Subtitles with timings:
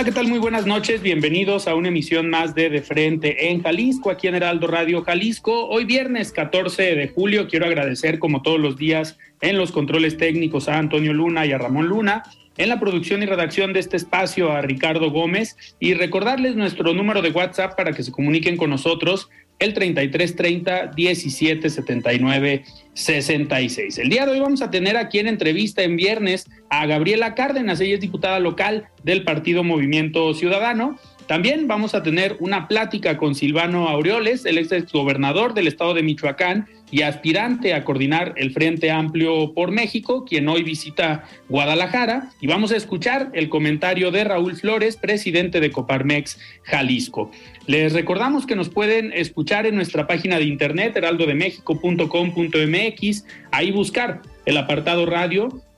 [0.00, 0.28] Hola, ¿qué tal?
[0.28, 1.02] Muy buenas noches.
[1.02, 5.68] Bienvenidos a una emisión más de De Frente en Jalisco, aquí en Heraldo Radio Jalisco.
[5.68, 10.70] Hoy viernes 14 de julio quiero agradecer como todos los días en los controles técnicos
[10.70, 12.22] a Antonio Luna y a Ramón Luna.
[12.56, 17.20] En la producción y redacción de este espacio a Ricardo Gómez y recordarles nuestro número
[17.20, 19.28] de WhatsApp para que se comuniquen con nosotros
[19.60, 23.98] el 3330 1779 66.
[23.98, 27.80] El día de hoy vamos a tener aquí en entrevista en viernes a Gabriela Cárdenas,
[27.80, 30.98] ella es diputada local del Partido Movimiento Ciudadano.
[31.30, 36.02] También vamos a tener una plática con Silvano Aureoles, el ex gobernador del estado de
[36.02, 42.30] Michoacán y aspirante a coordinar el Frente Amplio por México, quien hoy visita Guadalajara.
[42.40, 47.30] Y vamos a escuchar el comentario de Raúl Flores, presidente de Coparmex Jalisco.
[47.68, 54.56] Les recordamos que nos pueden escuchar en nuestra página de internet heraldodemexico.com.mx, ahí buscar el
[54.56, 55.62] apartado radio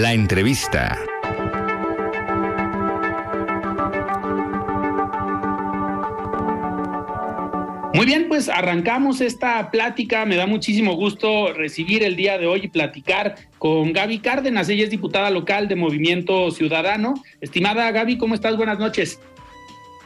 [0.00, 0.98] La entrevista.
[7.94, 10.24] Muy bien, pues arrancamos esta plática.
[10.24, 14.68] Me da muchísimo gusto recibir el día de hoy y platicar con Gaby Cárdenas.
[14.68, 17.14] Ella es diputada local de Movimiento Ciudadano.
[17.40, 18.56] Estimada Gaby, ¿cómo estás?
[18.56, 19.20] Buenas noches.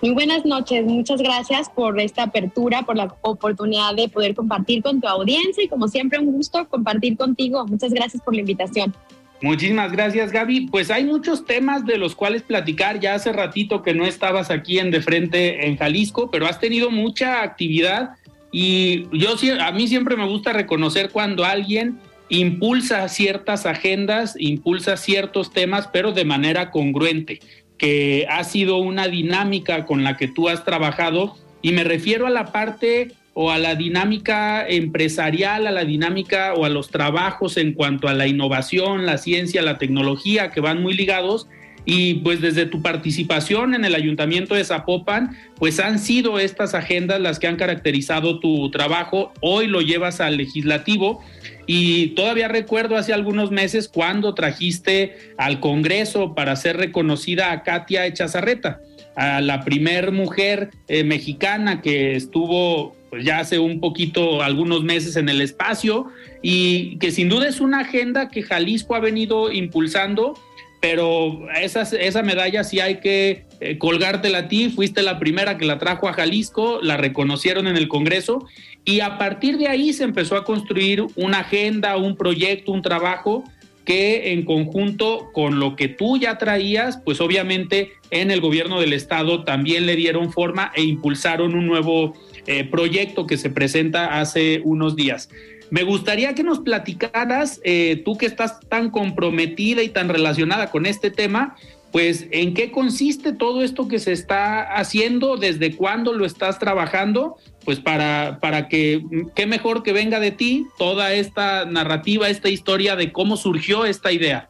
[0.02, 5.00] Muy buenas noches, muchas gracias por esta apertura, por la oportunidad de poder compartir con
[5.00, 7.66] tu audiencia y como siempre un gusto compartir contigo.
[7.66, 8.94] Muchas gracias por la invitación.
[9.40, 10.68] Muchísimas gracias, Gaby.
[10.68, 12.98] Pues hay muchos temas de los cuales platicar.
[12.98, 16.90] Ya hace ratito que no estabas aquí en De Frente en Jalisco, pero has tenido
[16.90, 18.16] mucha actividad
[18.50, 21.98] y yo a mí siempre me gusta reconocer cuando alguien
[22.30, 27.40] impulsa ciertas agendas, impulsa ciertos temas, pero de manera congruente,
[27.76, 32.30] que ha sido una dinámica con la que tú has trabajado y me refiero a
[32.30, 37.72] la parte o a la dinámica empresarial, a la dinámica o a los trabajos en
[37.72, 41.46] cuanto a la innovación, la ciencia, la tecnología, que van muy ligados.
[41.84, 47.20] Y pues desde tu participación en el ayuntamiento de Zapopan, pues han sido estas agendas
[47.20, 49.32] las que han caracterizado tu trabajo.
[49.40, 51.22] Hoy lo llevas al legislativo
[51.68, 58.04] y todavía recuerdo hace algunos meses cuando trajiste al Congreso para ser reconocida a Katia
[58.04, 58.80] Echazarreta,
[59.14, 65.16] a la primer mujer eh, mexicana que estuvo pues ya hace un poquito, algunos meses
[65.16, 66.06] en el espacio,
[66.42, 70.38] y que sin duda es una agenda que Jalisco ha venido impulsando,
[70.80, 75.64] pero esa, esa medalla sí hay que eh, colgártela a ti, fuiste la primera que
[75.64, 78.46] la trajo a Jalisco, la reconocieron en el Congreso,
[78.84, 83.44] y a partir de ahí se empezó a construir una agenda, un proyecto, un trabajo
[83.88, 88.92] que en conjunto con lo que tú ya traías, pues obviamente en el gobierno del
[88.92, 92.12] estado también le dieron forma e impulsaron un nuevo
[92.48, 95.28] eh, proyecto que se presenta hace unos días.
[95.68, 100.86] Me gustaría que nos platicaras, eh, tú que estás tan comprometida y tan relacionada con
[100.86, 101.56] este tema,
[101.92, 107.36] pues en qué consiste todo esto que se está haciendo, desde cuándo lo estás trabajando,
[107.66, 109.02] pues para, para que,
[109.34, 114.10] qué mejor que venga de ti toda esta narrativa, esta historia de cómo surgió esta
[114.10, 114.48] idea.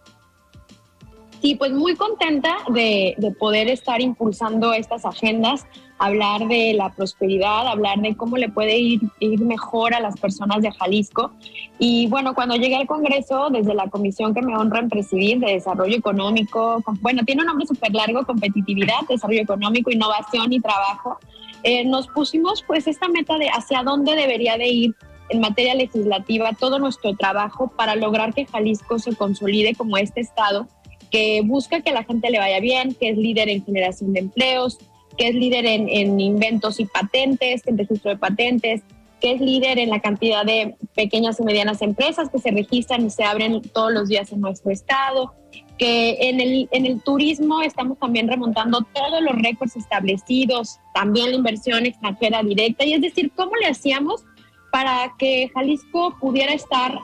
[1.42, 5.66] Sí, pues muy contenta de, de poder estar impulsando estas agendas
[5.98, 10.62] hablar de la prosperidad, hablar de cómo le puede ir, ir, mejor a las personas
[10.62, 11.32] de Jalisco.
[11.78, 15.52] Y bueno, cuando llegué al Congreso, desde la comisión que me honra en presidir de
[15.52, 21.18] Desarrollo Económico, bueno, tiene un nombre súper largo, competitividad, desarrollo económico, innovación y trabajo,
[21.62, 24.94] eh, nos pusimos pues esta meta de hacia dónde debería de ir
[25.28, 30.68] en materia legislativa todo nuestro trabajo para lograr que Jalisco se consolide como este estado
[31.10, 34.78] que busca que la gente le vaya bien, que es líder en generación de empleos,
[35.18, 38.82] que es líder en, inventos y patentes, en registro de patentes,
[39.20, 43.10] que es líder en la cantidad de pequeñas y medianas empresas que se registran y
[43.10, 45.34] se abren todos los días en nuestro estado,
[45.76, 51.36] que en el, en el turismo estamos también remontando todos los récords establecidos, también la
[51.36, 54.24] inversión extranjera directa, y es decir, ¿cómo le hacíamos
[54.70, 56.96] para que Jalisco pudiera estar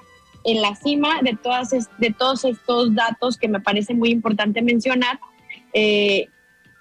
[0.45, 5.19] en la cima de, todas, de todos estos datos que me parece muy importante mencionar?
[5.73, 6.29] Eh,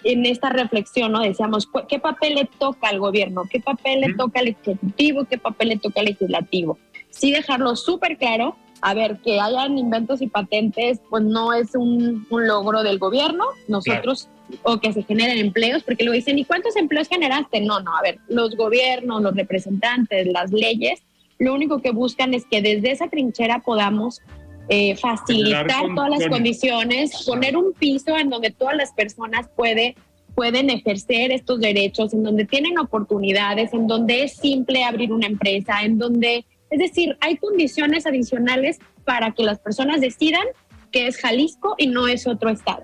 [0.04, 1.22] en esta reflexión, ¿no?
[1.22, 3.44] Decíamos, ¿qué papel le toca al gobierno?
[3.50, 5.26] ¿Qué papel le toca al ejecutivo?
[5.26, 6.78] ¿Qué papel le toca al legislativo?
[7.10, 8.56] Sí dejarlo súper claro.
[8.82, 13.46] A ver, que hayan inventos y patentes, pues no es un, logro del gobierno.
[13.70, 14.28] Nosotros,
[14.64, 17.62] o que se generen empleos, porque lo dicen, ¿y cuántos empleos generaste?
[17.62, 21.02] No, no, a ver, los gobiernos, los representantes, las leyes,
[21.40, 24.22] lo único que buscan es que desde esa trinchera podamos
[24.70, 29.96] eh, facilitar todas las condiciones, poner un piso en donde todas las personas puede,
[30.36, 35.82] pueden ejercer estos derechos, en donde tienen oportunidades, en donde es simple abrir una empresa,
[35.84, 40.46] en donde, es decir, hay condiciones adicionales para que las personas decidan
[40.92, 42.84] que es Jalisco y no es otro estado.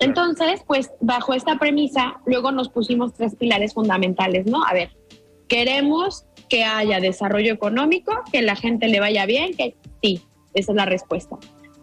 [0.00, 4.64] Entonces, pues bajo esta premisa, luego nos pusimos tres pilares fundamentales, ¿no?
[4.64, 4.90] A ver,
[5.46, 10.20] queremos que haya desarrollo económico, que la gente le vaya bien, que sí,
[10.54, 11.36] esa es la respuesta.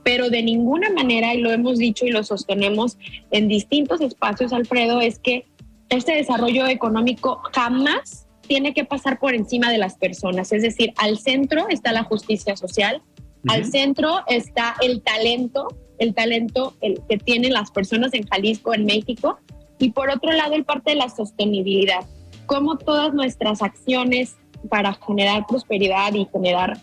[0.03, 2.97] Pero de ninguna manera, y lo hemos dicho y lo sostenemos
[3.29, 5.45] en distintos espacios, Alfredo, es que
[5.89, 10.51] este desarrollo económico jamás tiene que pasar por encima de las personas.
[10.51, 13.01] Es decir, al centro está la justicia social,
[13.47, 15.67] al centro está el talento,
[15.99, 19.39] el talento el que tienen las personas en Jalisco, en México,
[19.79, 22.05] y por otro lado el parte de la sostenibilidad,
[22.45, 24.35] cómo todas nuestras acciones
[24.69, 26.77] para generar prosperidad y generar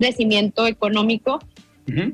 [0.00, 1.38] crecimiento económico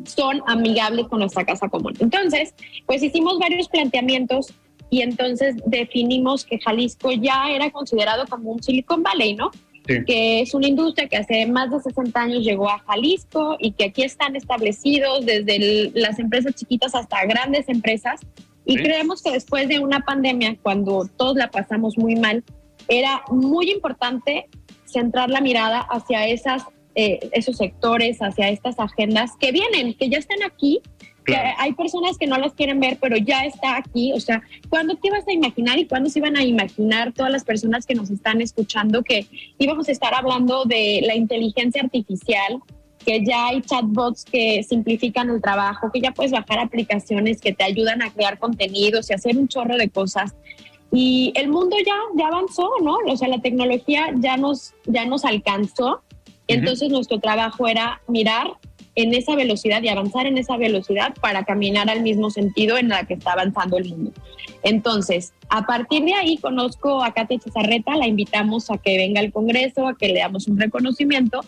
[0.05, 1.95] son amigables con nuestra casa común.
[2.01, 2.55] Entonces,
[2.87, 4.55] pues hicimos varios planteamientos
[4.89, 9.51] y entonces definimos que Jalisco ya era considerado como un Silicon Valley, ¿no?
[9.87, 13.85] que es una industria que hace más de 60 años llegó a Jalisco y que
[13.85, 18.21] aquí están establecidos desde las empresas chiquitas hasta grandes empresas.
[18.65, 22.43] Y creemos que después de una pandemia, cuando todos la pasamos muy mal,
[22.89, 24.49] era muy importante
[24.87, 26.65] centrar la mirada hacia esas
[26.97, 30.81] eh, esos sectores, hacia estas agendas que vienen, que ya están aquí,
[31.27, 34.13] que hay personas que no las quieren ver, pero ya está aquí.
[34.13, 37.45] O sea, ¿cuándo te ibas a imaginar y cuándo se iban a imaginar todas las
[37.45, 39.27] personas que nos están escuchando que
[39.59, 42.61] íbamos a estar hablando de la inteligencia artificial?
[43.05, 47.63] que ya hay chatbots que simplifican el trabajo, que ya puedes bajar aplicaciones que te
[47.63, 50.35] ayudan a crear contenidos y hacer un chorro de cosas.
[50.91, 52.97] Y el mundo ya, ya avanzó, ¿no?
[53.07, 56.03] O sea, la tecnología ya nos, ya nos alcanzó
[56.49, 58.49] entonces nuestro trabajo era mirar
[58.97, 63.05] en esa velocidad y avanzar en esa velocidad para caminar al mismo sentido en la
[63.05, 64.13] que está avanzando el mundo.
[64.63, 69.33] Entonces, a partir de ahí conozco a Katia Chazarreta, la invitamos a que venga al
[69.33, 71.41] Congreso, a que le damos un reconocimiento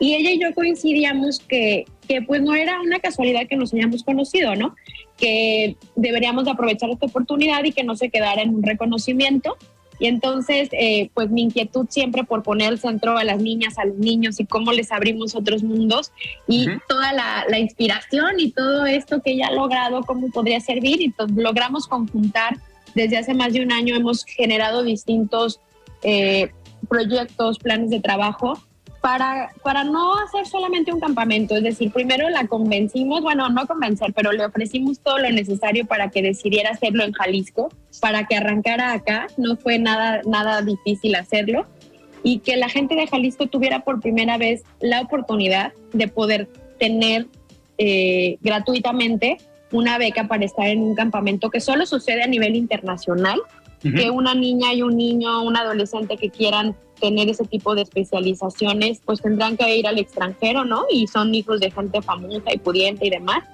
[0.00, 4.02] y ella y yo coincidíamos que, que pues no era una casualidad que nos hayamos
[4.02, 4.74] conocido, ¿no?
[5.18, 9.56] Que deberíamos de aprovechar esta oportunidad y que no se quedara en un reconocimiento
[9.98, 13.84] y entonces, eh, pues mi inquietud siempre por poner el centro a las niñas, a
[13.84, 16.12] los niños y cómo les abrimos otros mundos
[16.48, 21.14] y toda la, inspiración y todo esto que ella ha logrado, cómo podría servir y
[21.36, 22.58] logramos conjuntar.
[22.94, 25.60] Desde hace más de un año hemos generado distintos
[26.02, 26.50] eh,
[26.88, 28.60] proyectos, planes de trabajo
[29.04, 34.14] para, para no hacer solamente un campamento, es decir, primero la convencimos, bueno, no convencer,
[34.14, 37.68] pero le ofrecimos todo lo necesario para que decidiera hacerlo en Jalisco,
[38.00, 41.66] para que arrancara acá, no fue nada, nada difícil hacerlo,
[42.22, 47.26] y que la gente de Jalisco tuviera por primera vez la oportunidad de poder tener
[47.76, 49.36] eh, gratuitamente
[49.70, 53.38] una beca para estar en un campamento que solo sucede a nivel internacional,
[53.82, 59.00] que una niña y un niño, un adolescente que quieran tener ese tipo de especializaciones,
[59.04, 60.84] pues tendrán que ir al extranjero, ¿no?
[60.90, 63.44] Y son hijos de gente famosa y pudiente y demás,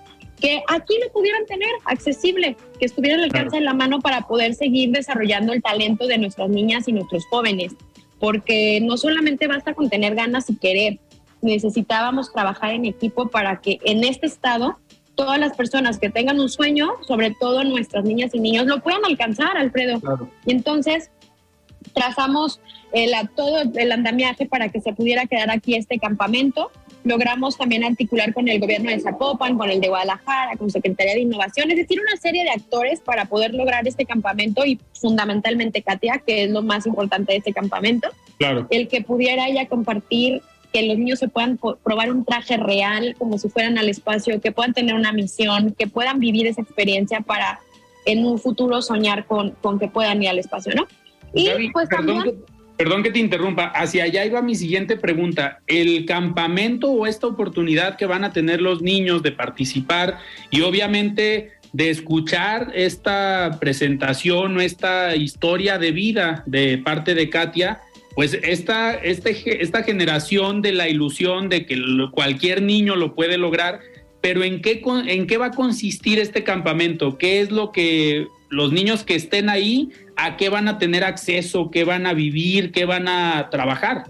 [0.41, 4.55] que aquí lo pudieran tener accesible, que estuviera al alcance de la mano para poder
[4.55, 7.75] seguir desarrollando el talento de nuestras niñas y nuestros jóvenes,
[8.19, 10.99] porque no solamente basta con tener ganas y querer,
[11.43, 14.79] necesitábamos trabajar en equipo para que en este estado
[15.15, 19.05] todas las personas que tengan un sueño, sobre todo nuestras niñas y niños, lo puedan
[19.05, 20.01] alcanzar, Alfredo.
[20.47, 21.11] Y entonces
[21.93, 22.61] trazamos
[22.93, 26.71] el, todo el andamiaje para que se pudiera quedar aquí este campamento.
[27.05, 31.21] Logramos también articular con el gobierno de Zapopan, con el de Guadalajara, con Secretaría de
[31.21, 36.23] Innovación, es decir, una serie de actores para poder lograr este campamento y fundamentalmente Katia,
[36.27, 38.09] que es lo más importante de este campamento.
[38.39, 38.67] Claro.
[38.71, 43.39] El que pudiera ella compartir que los niños se puedan probar un traje real como
[43.39, 47.61] si fueran al espacio, que puedan tener una misión, que puedan vivir esa experiencia para
[48.07, 50.87] en un futuro soñar con, con que puedan ir al espacio, ¿no?
[51.35, 52.35] Y pues perdón, que,
[52.77, 55.61] perdón que te interrumpa, hacia allá iba mi siguiente pregunta.
[55.67, 60.19] ¿El campamento o esta oportunidad que van a tener los niños de participar
[60.51, 67.81] y obviamente de escuchar esta presentación o esta historia de vida de parte de Katia,
[68.15, 73.81] pues esta, este, esta generación de la ilusión de que cualquier niño lo puede lograr,
[74.21, 77.19] pero ¿en qué, ¿en qué va a consistir este campamento?
[77.19, 81.71] ¿Qué es lo que los niños que estén ahí, a qué van a tener acceso,
[81.71, 84.05] qué van a vivir, qué van a trabajar?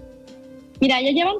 [0.81, 1.35] Mira, ya llevan,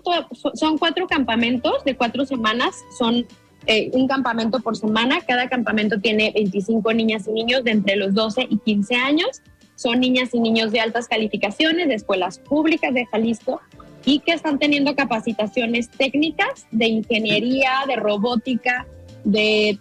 [0.53, 3.25] son cuatro campamentos de cuatro semanas, son
[3.65, 8.13] eh, un campamento por semana, cada campamento tiene 25 niñas y niños de entre los
[8.13, 9.41] 12 y 15 años,
[9.75, 13.61] son niñas y niños de altas calificaciones de escuelas públicas de Jalisco
[14.05, 18.85] y que están teniendo capacitaciones técnicas de ingeniería, de robótica,
[19.23, 19.79] de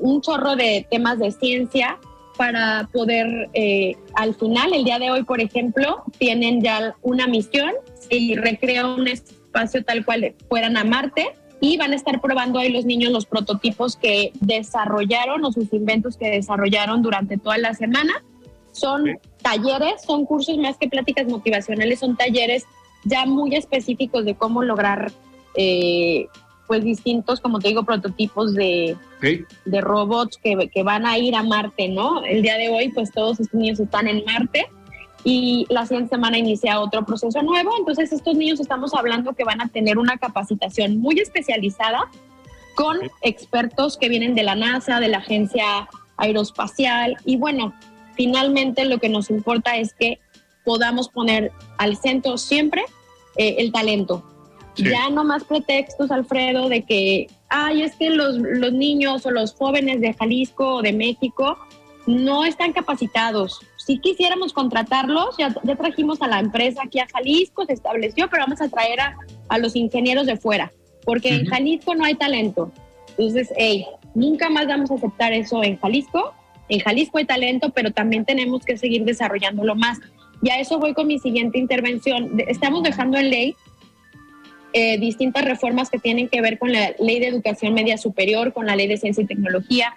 [0.00, 1.98] un chorro de temas de ciencia
[2.38, 7.72] para poder, eh, al final, el día de hoy, por ejemplo, tienen ya una misión
[8.10, 12.70] y recrea un espacio tal cual fueran a Marte y van a estar probando ahí
[12.70, 18.22] los niños los prototipos que desarrollaron o sus inventos que desarrollaron durante toda la semana.
[18.70, 22.66] Son talleres, son cursos más que pláticas motivacionales, son talleres
[23.02, 25.10] ya muy específicos de cómo lograr
[25.56, 26.28] eh,
[26.68, 28.96] pues distintos, como te digo, prototipos de,
[29.64, 32.22] de robots que, que, van a ir a Marte, ¿no?
[32.24, 34.66] El día de hoy, pues todos estos niños están en Marte
[35.24, 37.70] y la siguiente semana inicia otro proceso nuevo.
[37.78, 42.08] Entonces, estos niños estamos hablando que van a tener una capacitación muy especializada
[42.74, 47.72] con expertos que vienen de la NASA, de la Agencia Aeroespacial y bueno,
[48.14, 50.20] finalmente lo que nos importa es que
[50.64, 52.84] podamos poner al centro siempre
[53.36, 54.22] eh, el talento.
[54.78, 59.54] Ya no más pretextos, Alfredo, de que, ay, es que los, los niños o los
[59.54, 61.58] jóvenes de Jalisco o de México
[62.06, 63.60] no están capacitados.
[63.76, 68.44] Si quisiéramos contratarlos, ya, ya, trajimos a la empresa aquí a Jalisco, se estableció, pero
[68.44, 69.16] vamos a traer a,
[69.48, 70.72] a los ingenieros de fuera,
[71.04, 72.72] porque en Jalisco no hay talento.
[73.10, 76.32] Entonces, hey, nunca más vamos a aceptar eso en Jalisco.
[76.68, 79.98] En Jalisco hay talento, pero también tenemos que seguir desarrollándolo más.
[80.42, 82.40] Y a eso voy con mi siguiente intervención.
[82.46, 83.56] Estamos dejando en ley
[84.72, 88.66] eh, distintas reformas que tienen que ver con la ley de educación media superior, con
[88.66, 89.94] la ley de ciencia y tecnología,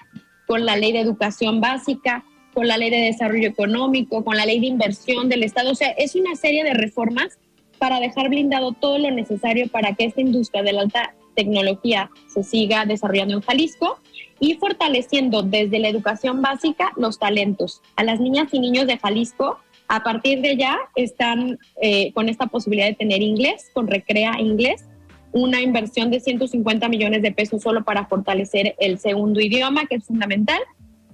[0.47, 2.23] con la ley de educación básica,
[2.53, 5.71] con la ley de desarrollo económico, con la ley de inversión del Estado.
[5.71, 7.39] O sea, es una serie de reformas
[7.79, 12.43] para dejar blindado todo lo necesario para que esta industria de la alta tecnología se
[12.43, 13.99] siga desarrollando en Jalisco
[14.39, 17.81] y fortaleciendo desde la educación básica los talentos.
[17.95, 19.59] A las niñas y niños de Jalisco
[19.91, 24.86] a partir de ya están eh, con esta posibilidad de tener inglés, con Recrea Inglés,
[25.33, 30.05] una inversión de 150 millones de pesos solo para fortalecer el segundo idioma, que es
[30.05, 30.62] fundamental.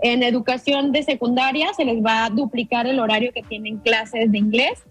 [0.02, 4.38] En educación de secundaria se les va a duplicar el horario que tienen clases de
[4.38, 4.84] inglés.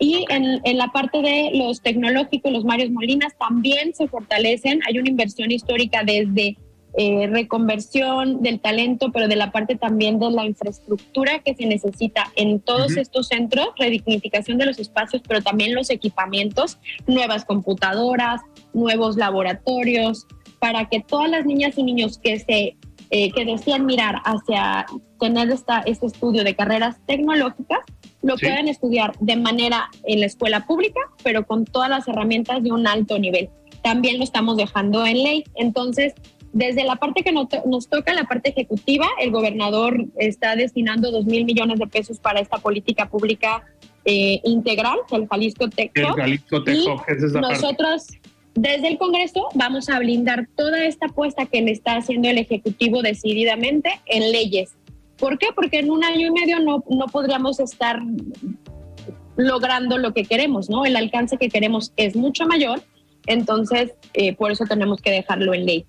[0.00, 4.80] Y en, en la parte de los tecnológicos, los Marios Molinas también se fortalecen.
[4.88, 6.56] Hay una inversión histórica desde
[7.00, 12.32] eh, reconversión del talento, pero de la parte también de la infraestructura que se necesita
[12.34, 18.40] en todos estos centros, redignificación de los espacios, pero también los equipamientos, nuevas computadoras,
[18.74, 20.26] nuevos laboratorios,
[20.58, 22.76] para que todas las niñas y niños que se
[23.10, 24.84] eh, que decían mirar hacia
[25.20, 27.78] tener esta, este estudio de carreras tecnológicas,
[28.22, 32.72] lo puedan estudiar de manera en la escuela pública, pero con todas las herramientas de
[32.72, 33.50] un alto nivel.
[33.82, 35.44] También lo estamos dejando en ley.
[35.54, 36.12] Entonces,
[36.52, 37.48] desde la parte que nos,
[37.88, 42.58] toca, la parte ejecutiva, el gobernador está destinando dos mil millones de pesos para esta
[42.58, 43.64] política pública
[44.04, 46.78] eh, integral, el Jalisco Tech El Jalisco Tech
[47.34, 48.06] Nosotros,
[48.54, 53.02] desde el Congreso, vamos a blindar toda esta apuesta que le está haciendo el Ejecutivo
[53.02, 54.72] decididamente en leyes.
[55.18, 55.48] ¿Por qué?
[55.54, 58.00] Porque en un año y medio no, no podríamos estar
[59.36, 60.84] logrando lo que queremos, ¿no?
[60.84, 62.82] El alcance que queremos es mucho mayor,
[63.26, 65.86] entonces eh, por eso tenemos que dejarlo en ley.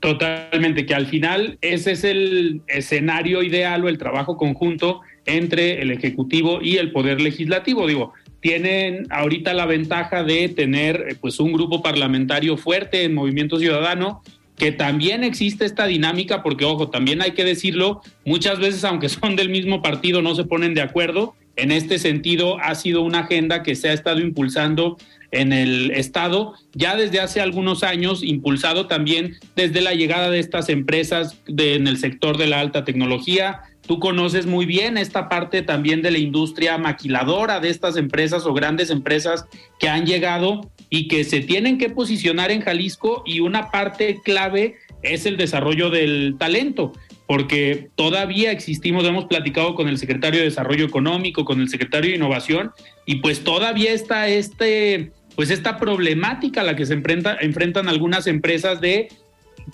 [0.00, 5.90] Totalmente, que al final ese es el escenario ideal o el trabajo conjunto entre el
[5.90, 7.86] Ejecutivo y el Poder Legislativo.
[7.86, 13.58] Digo, tienen ahorita la ventaja de tener eh, pues un grupo parlamentario fuerte en Movimiento
[13.58, 14.22] Ciudadano,
[14.56, 19.34] que también existe esta dinámica, porque ojo, también hay que decirlo, muchas veces aunque son
[19.34, 23.62] del mismo partido no se ponen de acuerdo en este sentido ha sido una agenda
[23.62, 24.98] que se ha estado impulsando
[25.30, 30.68] en el Estado ya desde hace algunos años, impulsado también desde la llegada de estas
[30.68, 33.60] empresas en el sector de la alta tecnología.
[33.86, 38.52] Tú conoces muy bien esta parte también de la industria maquiladora de estas empresas o
[38.52, 39.46] grandes empresas
[39.78, 44.76] que han llegado y que se tienen que posicionar en Jalisco y una parte clave
[45.02, 46.92] es el desarrollo del talento
[47.26, 52.16] porque todavía existimos, hemos platicado con el secretario de Desarrollo Económico, con el secretario de
[52.16, 52.70] Innovación,
[53.04, 58.26] y pues todavía está este, pues esta problemática a la que se enfrenta, enfrentan algunas
[58.26, 59.08] empresas de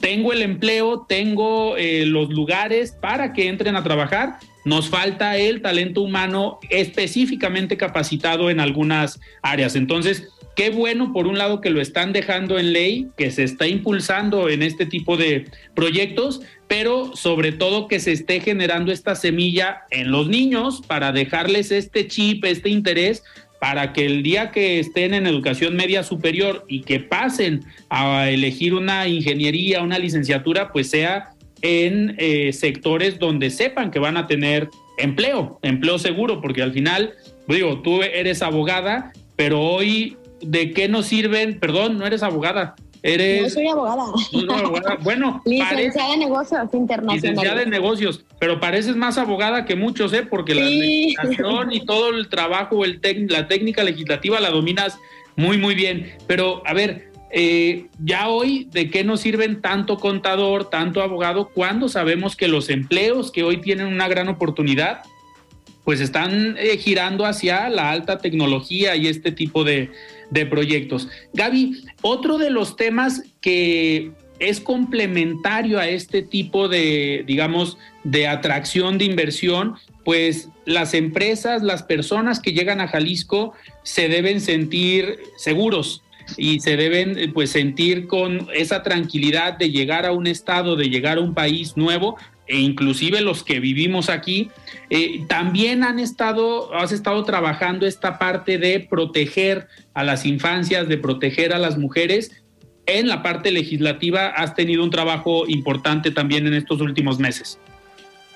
[0.01, 5.61] tengo el empleo, tengo eh, los lugares para que entren a trabajar, nos falta el
[5.61, 9.77] talento humano específicamente capacitado en algunas áreas.
[9.77, 13.67] Entonces, Qué bueno, por un lado, que lo están dejando en ley, que se está
[13.67, 19.85] impulsando en este tipo de proyectos, pero sobre todo que se esté generando esta semilla
[19.91, 23.25] en los niños para dejarles este chip, este interés,
[23.63, 28.75] para que el día que estén en educación media superior y que pasen a elegir
[28.75, 34.69] una ingeniería, una licenciatura, pues sea en eh, sectores donde sepan que van a tener
[34.99, 37.13] empleo, empleo seguro, porque al final,
[37.47, 41.61] digo, tú eres abogada, pero hoy ¿de qué nos sirven?
[41.61, 42.75] Perdón, no eres abogada.
[43.03, 44.05] Eres, no soy abogada.
[44.47, 44.99] No abogada.
[45.03, 47.23] Bueno, licenciada en negocios internacionales.
[47.23, 50.23] Licenciada en negocios, pero pareces más abogada que muchos, ¿eh?
[50.23, 54.99] Porque la legislación y todo el trabajo, el la técnica legislativa la dominas
[55.37, 56.13] muy, muy bien.
[56.27, 61.89] Pero, a ver, eh, ya hoy, ¿de qué nos sirven tanto contador, tanto abogado, cuando
[61.89, 65.03] sabemos que los empleos que hoy tienen una gran oportunidad
[65.85, 69.91] pues están eh, girando hacia la alta tecnología y este tipo de,
[70.31, 71.09] de proyectos.
[71.35, 78.99] Gaby, otro de los temas que es complementario a este tipo de, digamos, de atracción
[78.99, 83.53] de inversión, pues las empresas, las personas que llegan a Jalisco
[83.85, 86.03] se deben sentir seguros
[86.37, 91.19] y se deben pues sentir con esa tranquilidad de llegar a un estado, de llegar
[91.19, 92.17] a un país nuevo,
[92.53, 94.51] e inclusive los que vivimos aquí,
[94.91, 100.99] eh, también han estado, has estado trabajando esta parte de proteger a las infancias, de
[100.99, 102.31] proteger a las mujeres.
[102.85, 107.59] En la parte legislativa has tenido un trabajo importante también en estos últimos meses.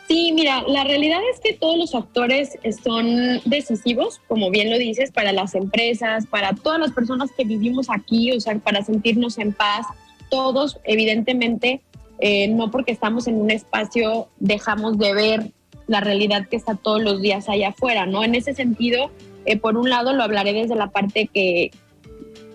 [0.09, 5.11] Sí, mira, la realidad es que todos los actores son decisivos, como bien lo dices,
[5.11, 9.53] para las empresas, para todas las personas que vivimos aquí, o sea, para sentirnos en
[9.53, 9.85] paz.
[10.31, 11.83] Todos, evidentemente,
[12.19, 15.53] eh, no porque estamos en un espacio dejamos de ver
[15.87, 18.25] la realidad que está todos los días allá afuera, ¿no?
[18.25, 19.11] En ese sentido,
[19.45, 21.71] eh, por un lado lo hablaré desde la parte que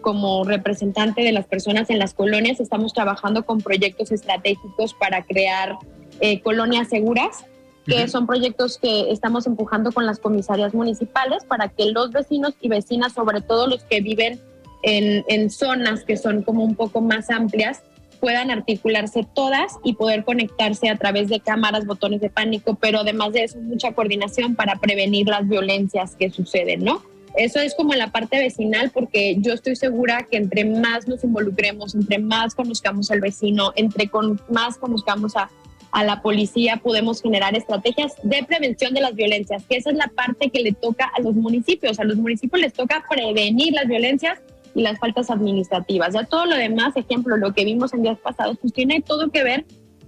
[0.02, 5.78] como representante de las personas en las colonias estamos trabajando con proyectos estratégicos para crear
[6.20, 7.46] eh, colonias seguras,
[7.86, 12.68] que son proyectos que estamos empujando con las comisarias municipales para que los vecinos y
[12.68, 14.40] vecinas, sobre todo los que viven
[14.84, 17.82] en, en zonas que son como un poco más amplias,
[18.22, 23.34] puedan articularse todas y poder conectarse a través de cámaras, botones de pánico, pero además
[23.34, 27.02] de eso, mucha coordinación para prevenir las violencias que suceden, ¿no?
[27.36, 31.96] Eso es como la parte vecinal, porque yo estoy segura que entre más nos involucremos,
[31.96, 35.50] entre más conozcamos al vecino, entre con más conozcamos a,
[35.92, 40.08] a la policía, podemos generar estrategias de prevención de las violencias, que esa es la
[40.08, 42.00] parte que le toca a los municipios.
[42.00, 44.40] A los municipios les toca prevenir las violencias
[44.76, 46.14] y las faltas administrativas.
[46.14, 49.44] Ya todo lo demás, ejemplo, lo que vimos en días pasados, pues tiene todo que
[49.44, 49.66] ver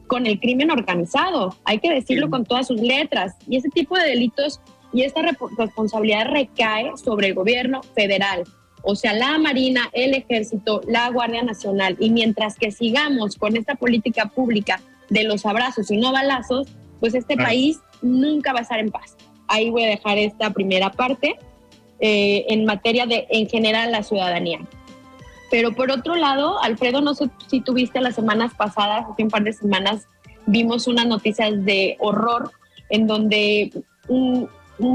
[0.08, 1.56] con el crimen organizado.
[1.66, 3.36] Hay que decirlo con todas sus letras.
[3.48, 4.62] Y ese tipo de delitos
[4.94, 5.22] y esta
[5.58, 8.44] responsabilidad recae sobre el gobierno federal.
[8.84, 11.96] O sea, la Marina, el Ejército, la Guardia Nacional.
[12.00, 16.68] Y mientras que sigamos con esta política pública de los abrazos y no balazos,
[17.00, 19.16] pues este país nunca va a estar en paz.
[19.48, 21.38] Ahí voy a dejar esta primera parte.
[22.06, 24.60] Eh, en materia de, en general, la ciudadanía.
[25.50, 29.46] Pero por otro lado, Alfredo, no sé si tuviste las semanas pasadas, hace un par
[29.46, 30.06] de semanas,
[30.46, 32.52] vimos unas noticias de horror
[32.90, 33.72] en donde
[34.10, 34.50] un,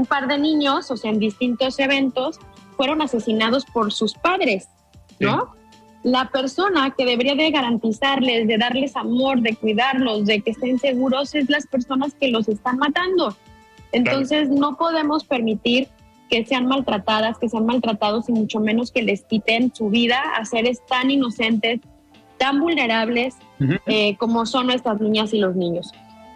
[0.07, 2.39] par de niños, o sea, en distintos eventos,
[2.77, 4.67] fueron asesinados por sus padres,
[5.19, 5.55] ¿no?
[6.03, 11.33] La persona que debería de garantizarles, de darles amor, de cuidarlos, de que estén seguros,
[11.33, 13.35] es las personas que los están matando.
[13.93, 15.87] Entonces, no podemos permitir
[16.29, 20.45] que sean maltratadas, que sean maltratados y mucho menos que les quiten su vida a
[20.45, 21.81] seres tan inocentes,
[22.37, 23.35] tan vulnerables
[23.87, 25.91] eh, como son nuestras niñas y los niños.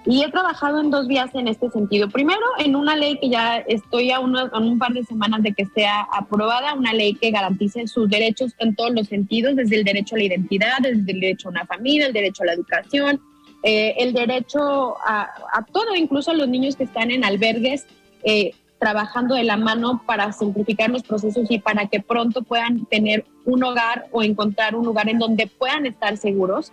[0.05, 2.09] Y he trabajado en dos vías en este sentido.
[2.09, 6.01] Primero, en una ley que ya estoy a, un par de semanas de que sea
[6.11, 10.17] aprobada, una ley que garantice sus derechos en todos los sentidos, desde el derecho a
[10.17, 13.21] la identidad, desde el derecho a una familia, el derecho a la educación,
[13.63, 17.85] eh, el derecho a, todo, incluso a los niños que están en albergues.
[18.25, 18.51] Eh,
[18.83, 23.63] trabajando de la mano para simplificar los procesos y para que pronto puedan tener un
[23.63, 26.69] hogar o encontrar un lugar en donde puedan estar seguros.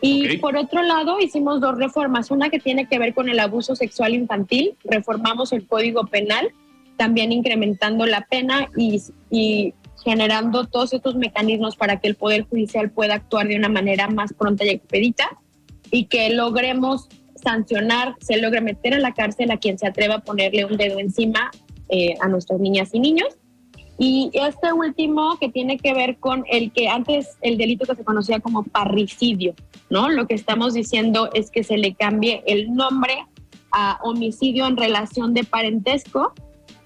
[0.00, 3.76] Y por otro lado, hicimos dos reformas, una que tiene que ver con el abuso
[3.76, 6.48] sexual infantil, reformamos el Código Penal,
[6.96, 12.90] también incrementando la pena y, y generando todos estos mecanismos para que el Poder Judicial
[12.90, 15.38] pueda actuar de una manera más pronta y expedita
[15.92, 17.08] y que logremos
[17.44, 20.98] sancionar, se logre meter a la cárcel a quien se atreva a ponerle un dedo
[20.98, 21.50] encima
[21.88, 23.28] eh, a nuestras niñas y niños.
[23.96, 28.04] Y este último que tiene que ver con el que antes el delito que se
[28.04, 29.54] conocía como parricidio,
[29.88, 30.08] ¿no?
[30.08, 33.14] Lo que estamos diciendo es que se le cambie el nombre
[33.70, 36.32] a homicidio en relación de parentesco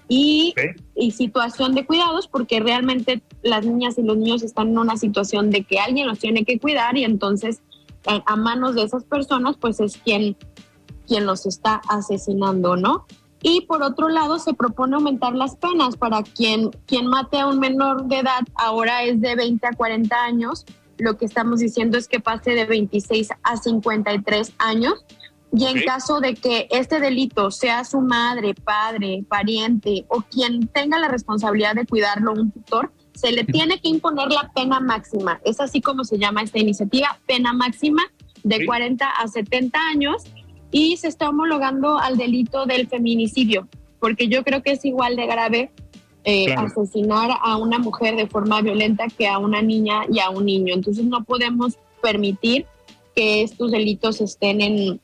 [0.07, 0.53] y,
[0.95, 5.51] y, situación de cuidados, porque realmente las niñas y los niños están en una situación
[5.51, 7.61] de que alguien los tiene que cuidar y entonces
[8.05, 10.35] a manos de esas personas, pues es quien,
[11.09, 13.05] quien los está asesinando, ¿no?
[13.41, 17.59] Y por otro lado, se propone aumentar las penas para quien, quien mate a un
[17.59, 20.65] menor de edad, ahora es de 20 a 40 años.
[20.97, 25.05] Lo que estamos diciendo es que pase de 26 a 53 años.
[25.51, 30.99] Y en caso de que este delito sea su madre, padre, pariente o quien tenga
[30.99, 35.39] la responsabilidad de cuidarlo, un tutor, se le tiene que imponer la pena máxima.
[35.43, 38.03] Es así como se llama esta iniciativa, pena máxima
[38.43, 40.23] de 40 a 70 años
[40.71, 43.67] y se está homologando al delito del feminicidio,
[43.99, 45.71] porque yo creo que es igual de grave
[46.25, 50.45] eh, asesinar a una mujer de forma violenta que a una niña y a un
[50.45, 50.73] niño.
[50.73, 52.65] Entonces no podemos permitir
[53.15, 55.01] que estos delitos estén en,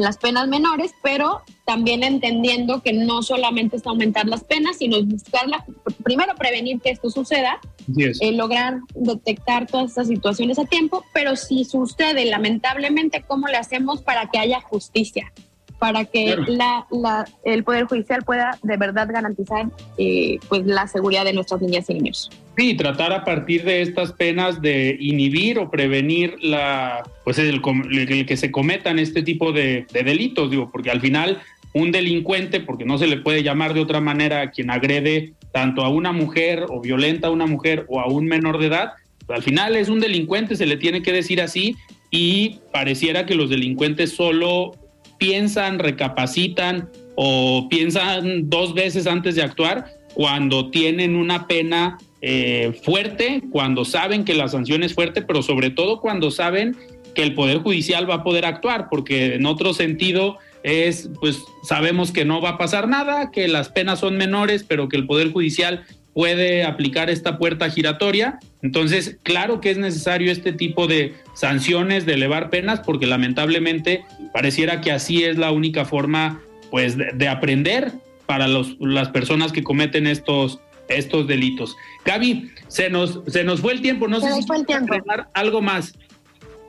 [0.00, 5.46] las penas menores, pero también entendiendo que no solamente es aumentar las penas, sino buscar
[6.02, 7.60] primero prevenir que esto suceda,
[7.96, 14.02] eh, lograr detectar todas estas situaciones a tiempo, pero si sucede lamentablemente, ¿cómo le hacemos
[14.02, 15.32] para que haya justicia?
[15.78, 16.86] Para que la,
[17.44, 19.66] el Poder Judicial pueda de verdad garantizar
[19.98, 22.30] eh, pues la seguridad de nuestras niñas y niños.
[22.56, 28.36] Sí, tratar a partir de estas penas de inhibir o prevenir la, pues el, que
[28.36, 31.42] se cometan este tipo de, de, delitos, digo, porque al final
[31.74, 35.82] un delincuente, porque no se le puede llamar de otra manera a quien agrede tanto
[35.82, 38.92] a una mujer o violenta a una mujer o a un menor de edad,
[39.28, 41.76] al final es un delincuente, se le tiene que decir así,
[42.10, 44.72] y pareciera que los delincuentes solo
[45.18, 53.42] piensan, recapacitan o piensan dos veces antes de actuar cuando tienen una pena eh, fuerte,
[53.50, 56.76] cuando saben que la sanción es fuerte, pero sobre todo cuando saben
[57.14, 62.12] que el Poder Judicial va a poder actuar, porque en otro sentido es, pues sabemos
[62.12, 65.32] que no va a pasar nada, que las penas son menores, pero que el Poder
[65.32, 65.84] Judicial
[66.16, 68.38] puede aplicar esta puerta giratoria.
[68.62, 74.02] Entonces, claro que es necesario este tipo de sanciones, de elevar penas, porque lamentablemente
[74.32, 77.92] pareciera que así es la única forma, pues, de, aprender
[78.24, 81.76] para los, las personas que cometen estos, estos delitos.
[82.06, 84.94] Gaby, se nos, se nos fue el tiempo, no sé si fue el tiempo.
[85.34, 85.92] algo más.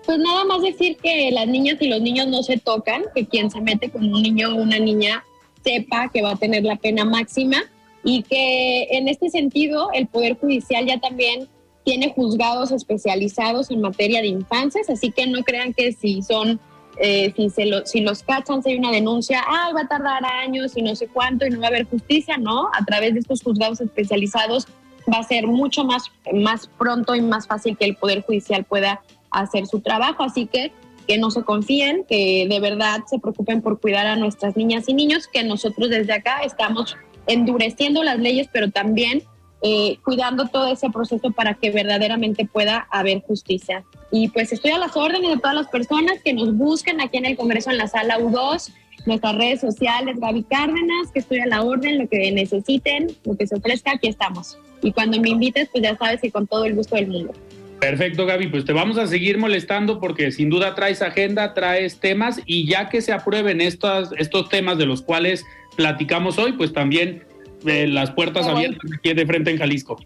[0.05, 3.49] Pues nada más decir que las niñas y los niños no se tocan, que quien
[3.49, 5.23] se mete con un niño o una niña
[5.63, 7.63] sepa que va a tener la pena máxima
[8.07, 11.49] y que en este sentido el Poder Judicial ya también
[11.83, 16.57] tiene juzgados especializados en materia de infancias, así que no crean que si son,
[17.01, 20.23] eh, si, se lo, si los cachan, si hay una denuncia, ah, va a tardar
[20.23, 23.19] años y no sé cuánto y no va a haber justicia, no, a través de
[23.19, 24.67] estos juzgados especializados
[25.13, 29.01] va a ser mucho más, más pronto y más fácil que el Poder Judicial pueda
[29.31, 30.71] hacer su trabajo, así que
[31.07, 34.93] que no se confíen, que de verdad se preocupen por cuidar a nuestras niñas y
[34.93, 39.23] niños, que nosotros desde acá estamos endureciendo las leyes, pero también
[39.61, 43.83] eh, cuidando todo ese proceso para que verdaderamente pueda haber justicia.
[44.11, 47.25] Y pues estoy a las órdenes de todas las personas que nos busquen aquí en
[47.25, 48.71] el Congreso en la sala U2,
[49.05, 53.47] nuestras redes sociales, Gaby Cárdenas, que estoy a la orden, lo que necesiten, lo que
[53.47, 54.57] se ofrezca, aquí estamos.
[54.81, 57.33] Y cuando me invites, pues ya sabes y con todo el gusto del mundo.
[57.79, 58.47] Perfecto, Gaby.
[58.47, 62.89] Pues te vamos a seguir molestando porque sin duda traes agenda, traes temas y ya
[62.89, 65.45] que se aprueben estos, estos temas de los cuales
[65.77, 67.23] platicamos hoy, pues también
[67.65, 69.97] eh, las puertas abiertas aquí de frente en Jalisco.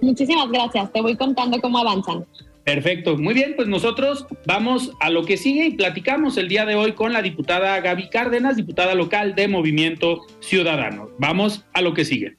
[0.00, 2.24] Muchísimas gracias, te voy contando cómo avanzan.
[2.64, 6.74] Perfecto, muy bien, pues nosotros vamos a lo que sigue y platicamos el día de
[6.74, 11.08] hoy con la diputada Gaby Cárdenas, diputada local de Movimiento Ciudadano.
[11.18, 12.34] Vamos a lo que sigue.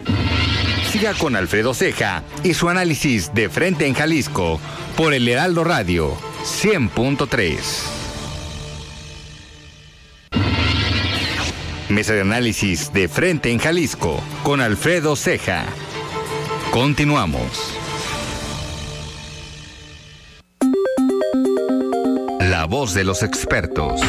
[0.83, 4.59] Siga con Alfredo Ceja y su análisis de frente en Jalisco
[4.95, 6.13] por el Heraldo Radio
[6.43, 7.98] 100.3.
[11.89, 15.65] Mesa de análisis de frente en Jalisco con Alfredo Ceja.
[16.69, 17.73] Continuamos.
[22.41, 24.01] La voz de los expertos.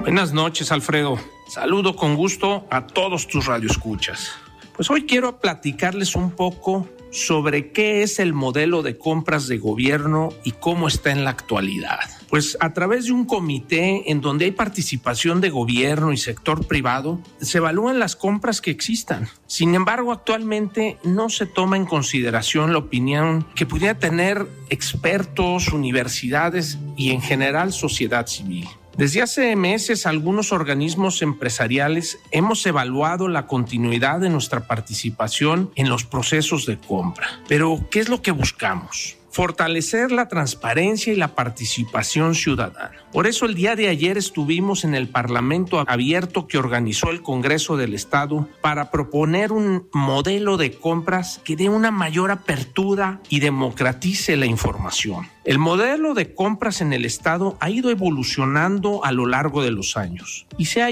[0.00, 1.18] Buenas noches, Alfredo.
[1.46, 4.32] Saludo con gusto a todos tus radioescuchas.
[4.74, 10.30] Pues hoy quiero platicarles un poco sobre qué es el modelo de compras de gobierno
[10.42, 12.17] y cómo está en la actualidad.
[12.28, 17.20] Pues a través de un comité en donde hay participación de gobierno y sector privado,
[17.40, 19.28] se evalúan las compras que existan.
[19.46, 26.78] Sin embargo, actualmente no se toma en consideración la opinión que pudiera tener expertos, universidades
[26.96, 28.68] y en general sociedad civil.
[28.98, 36.02] Desde hace meses, algunos organismos empresariales hemos evaluado la continuidad de nuestra participación en los
[36.02, 37.28] procesos de compra.
[37.46, 39.17] Pero, ¿qué es lo que buscamos?
[39.38, 42.90] Fortalecer la transparencia y la participación ciudadana.
[43.12, 47.76] Por eso el día de ayer estuvimos en el Parlamento abierto que organizó el Congreso
[47.76, 54.36] del Estado para proponer un modelo de compras que dé una mayor apertura y democratice
[54.36, 55.28] la información.
[55.44, 59.96] El modelo de compras en el Estado ha ido evolucionando a lo largo de los
[59.96, 60.90] años y se ha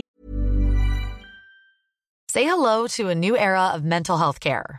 [2.29, 4.79] Say hello to a new era of mental health care.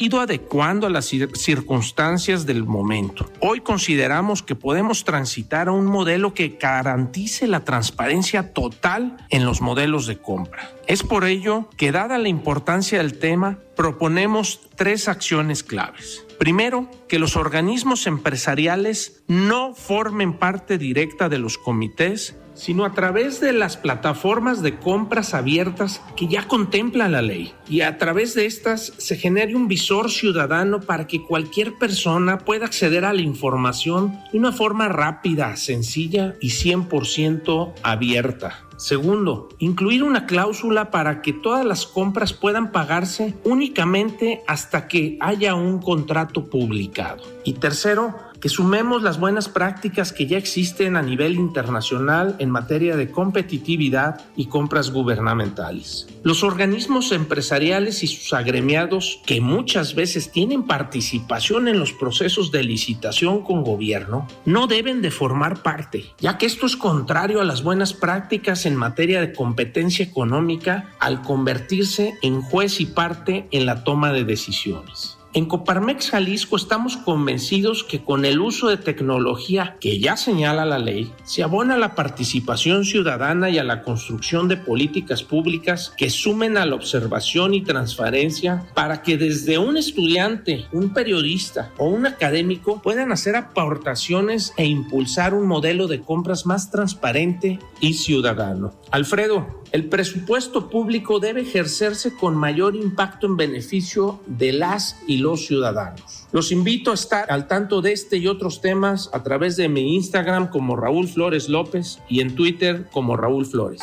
[0.00, 3.30] Ido adecuando a las circunstancias del momento.
[3.40, 9.60] Hoy consideramos que podemos transitar a un modelo que garantice la transparencia total en los
[9.60, 10.70] modelos de compra.
[10.86, 16.24] Es por ello que, dada la importancia del tema, proponemos tres acciones claves.
[16.38, 23.40] Primero, que los organismos empresariales no formen parte directa de los comités sino a través
[23.40, 27.54] de las plataformas de compras abiertas que ya contempla la ley.
[27.70, 32.66] Y a través de estas se genere un visor ciudadano para que cualquier persona pueda
[32.66, 38.66] acceder a la información de una forma rápida, sencilla y 100% abierta.
[38.76, 45.54] Segundo, incluir una cláusula para que todas las compras puedan pagarse únicamente hasta que haya
[45.54, 47.22] un contrato publicado.
[47.44, 52.96] Y tercero, que sumemos las buenas prácticas que ya existen a nivel internacional en materia
[52.96, 56.08] de competitividad y compras gubernamentales.
[56.22, 62.62] Los organismos empresariales y sus agremiados, que muchas veces tienen participación en los procesos de
[62.62, 67.62] licitación con gobierno, no deben de formar parte, ya que esto es contrario a las
[67.62, 73.84] buenas prácticas en materia de competencia económica al convertirse en juez y parte en la
[73.84, 75.19] toma de decisiones.
[75.32, 80.80] En Coparmex Jalisco estamos convencidos que con el uso de tecnología que ya señala la
[80.80, 86.56] ley, se abona la participación ciudadana y a la construcción de políticas públicas que sumen
[86.56, 92.82] a la observación y transparencia para que desde un estudiante, un periodista o un académico
[92.82, 98.72] puedan hacer aportaciones e impulsar un modelo de compras más transparente y ciudadano.
[98.90, 105.46] Alfredo, el presupuesto público debe ejercerse con mayor impacto en beneficio de las y los
[105.46, 106.26] ciudadanos.
[106.32, 109.94] Los invito a estar al tanto de este y otros temas a través de mi
[109.94, 113.80] Instagram como Raúl Flores López y en Twitter como Raúl Flores.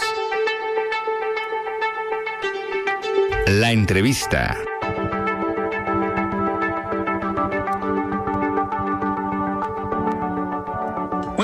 [3.47, 4.57] La entrevista.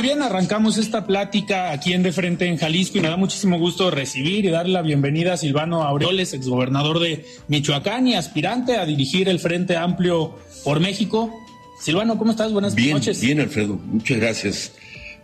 [0.04, 3.90] Bien, arrancamos esta plática aquí en De Frente en Jalisco y me da muchísimo gusto
[3.90, 9.30] recibir y darle la bienvenida a Silvano Aureoles, exgobernador de Michoacán y aspirante a dirigir
[9.30, 11.34] el Frente Amplio por México.
[11.80, 12.52] Silvano, ¿cómo estás?
[12.52, 13.22] Buenas noches.
[13.22, 14.74] Bien, Alfredo, muchas gracias.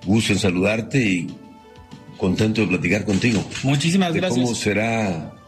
[0.06, 1.28] Gusto en saludarte y
[2.18, 3.44] contento de platicar contigo.
[3.64, 4.42] Muchísimas gracias.
[4.42, 5.39] ¿Cómo será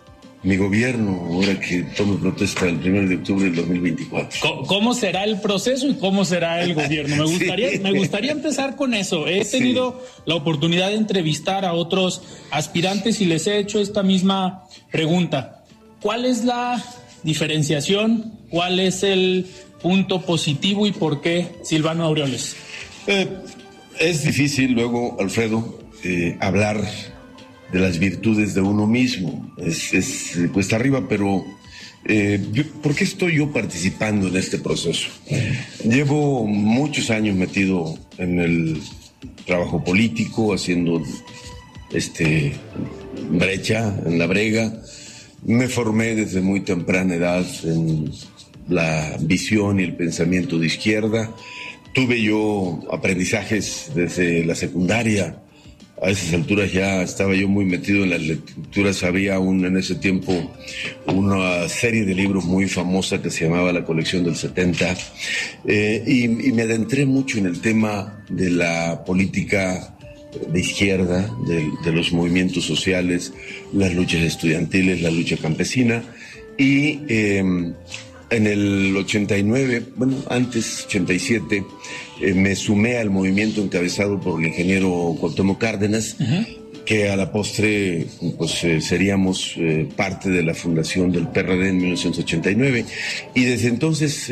[0.43, 4.65] mi gobierno, ahora que tome protesta el 1 de octubre del 2024.
[4.65, 7.15] ¿Cómo será el proceso y cómo será el gobierno?
[7.17, 9.27] Me gustaría, me gustaría empezar con eso.
[9.27, 14.63] He tenido la oportunidad de entrevistar a otros aspirantes y les he hecho esta misma
[14.91, 15.63] pregunta.
[16.01, 16.83] ¿Cuál es la
[17.23, 18.33] diferenciación?
[18.49, 19.45] ¿Cuál es el
[19.81, 22.55] punto positivo y por qué Silvano Aureoles?
[23.05, 23.27] Eh,
[23.99, 26.81] es difícil luego, Alfredo, eh, hablar
[27.71, 29.53] de las virtudes de uno mismo.
[29.57, 31.45] Es, cuesta arriba, pero
[32.05, 32.39] eh,
[32.81, 35.09] ¿por qué estoy yo participando en este proceso?
[35.83, 38.81] Llevo muchos años metido en el
[39.45, 41.01] trabajo político, haciendo
[41.91, 42.53] este
[43.29, 44.81] brecha en la brega.
[45.45, 48.11] Me formé desde muy temprana edad en
[48.69, 51.33] la visión y el pensamiento de izquierda.
[51.93, 55.40] Tuve yo aprendizajes desde la secundaria
[56.01, 59.03] a esas alturas ya estaba yo muy metido en las lecturas.
[59.03, 60.51] Había en ese tiempo
[61.05, 64.97] una serie de libros muy famosa que se llamaba La colección del 70.
[65.65, 69.95] Eh, y, me adentré mucho en el tema de la política
[70.47, 73.31] de izquierda, de, los movimientos sociales,
[73.71, 76.03] las luchas estudiantiles, la lucha campesina.
[76.57, 77.73] Y em,
[78.31, 81.65] en el 89, bueno, antes 87,
[82.21, 86.15] eh, me sumé al movimiento encabezado por el ingeniero Cuauhtémoc Cárdenas,
[86.85, 91.77] que a la postre pues eh, seríamos eh, parte de la fundación del PRD en
[91.77, 92.85] 1989
[93.35, 94.29] y desde entonces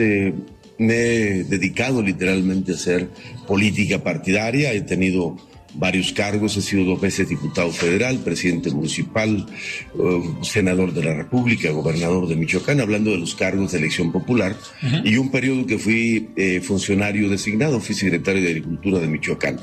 [0.77, 3.09] me he dedicado literalmente a hacer
[3.47, 5.37] política partidaria, he tenido
[5.73, 9.45] varios cargos, he sido dos veces diputado federal, presidente municipal,
[9.93, 14.55] eh, senador de la República, gobernador de Michoacán, hablando de los cargos de elección popular,
[15.03, 19.59] y un periodo que fui eh, funcionario designado, fui secretario de Agricultura de Michoacán.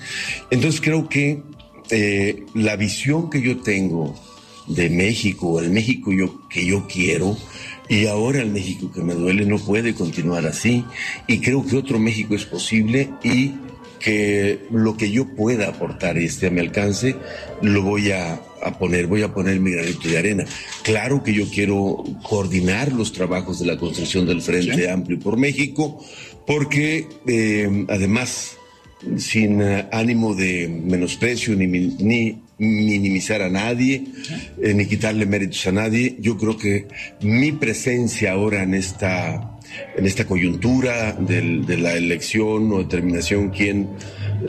[0.51, 1.43] Entonces creo que
[1.91, 4.15] eh, la visión que yo tengo
[4.67, 7.37] de México, el México yo, que yo quiero,
[7.89, 10.85] y ahora el México que me duele no puede continuar así,
[11.29, 13.53] y creo que otro México es posible y
[13.99, 17.17] que lo que yo pueda aportar y esté a mi alcance,
[17.63, 18.41] lo voy a,
[18.79, 20.45] poner, voy a poner mi granito de arena.
[20.83, 26.05] Claro que yo quiero coordinar los trabajos de la construcción del Frente Amplio por México,
[26.47, 28.57] porque eh, además,
[29.17, 34.05] sin eh, ánimo de menosprecio ni, ni minimizar a nadie,
[34.63, 36.87] eh, ni quitarle méritos a nadie, yo creo que
[37.21, 39.56] mi presencia ahora en esta
[39.97, 43.89] en esta coyuntura de la elección o determinación quién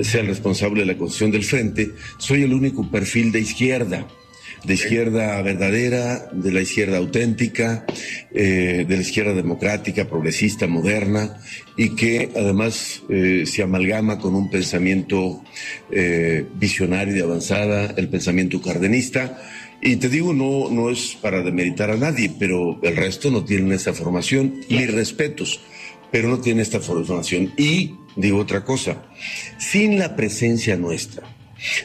[0.01, 4.07] sea el responsable de la construcción del frente, soy el único perfil de izquierda
[4.63, 7.85] de izquierda verdadera, de la izquierda auténtica,
[8.33, 11.37] eh, de la izquierda democrática, progresista, moderna,
[11.75, 15.43] y que además eh, se amalgama con un pensamiento
[15.91, 19.41] eh, visionario y de avanzada, el pensamiento cardenista,
[19.81, 23.71] y te digo, no, no es para demeritar a nadie, pero el resto no tienen
[23.71, 24.61] esa formación.
[24.69, 25.61] Mis respetos,
[26.11, 27.53] pero no tienen esta formación.
[27.57, 29.03] Y digo otra cosa,
[29.59, 31.23] sin la presencia nuestra,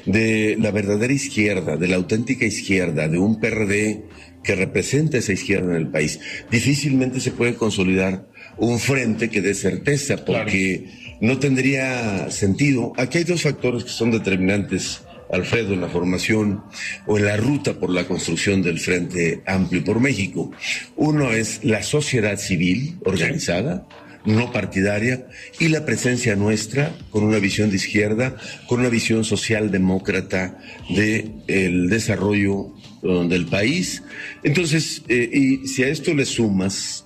[0.07, 4.05] de la verdadera izquierda, de la auténtica izquierda, de un PRD
[4.43, 6.19] que representa esa izquierda en el país,
[6.51, 8.27] difícilmente se puede consolidar
[8.57, 12.93] un frente que dé certeza, porque no tendría sentido.
[12.97, 16.63] Aquí hay dos factores que son determinantes Alfredo, en la formación
[17.07, 20.53] o en la ruta por la construcción del Frente Amplio por México.
[20.95, 23.89] Uno es la sociedad civil organizada,
[24.27, 25.27] no partidaria,
[25.59, 28.37] y la presencia nuestra con una visión de izquierda,
[28.69, 30.59] con una visión socialdemócrata
[30.91, 34.03] del el desarrollo del país.
[34.45, 37.05] Entonces, eh, y si a esto le sumas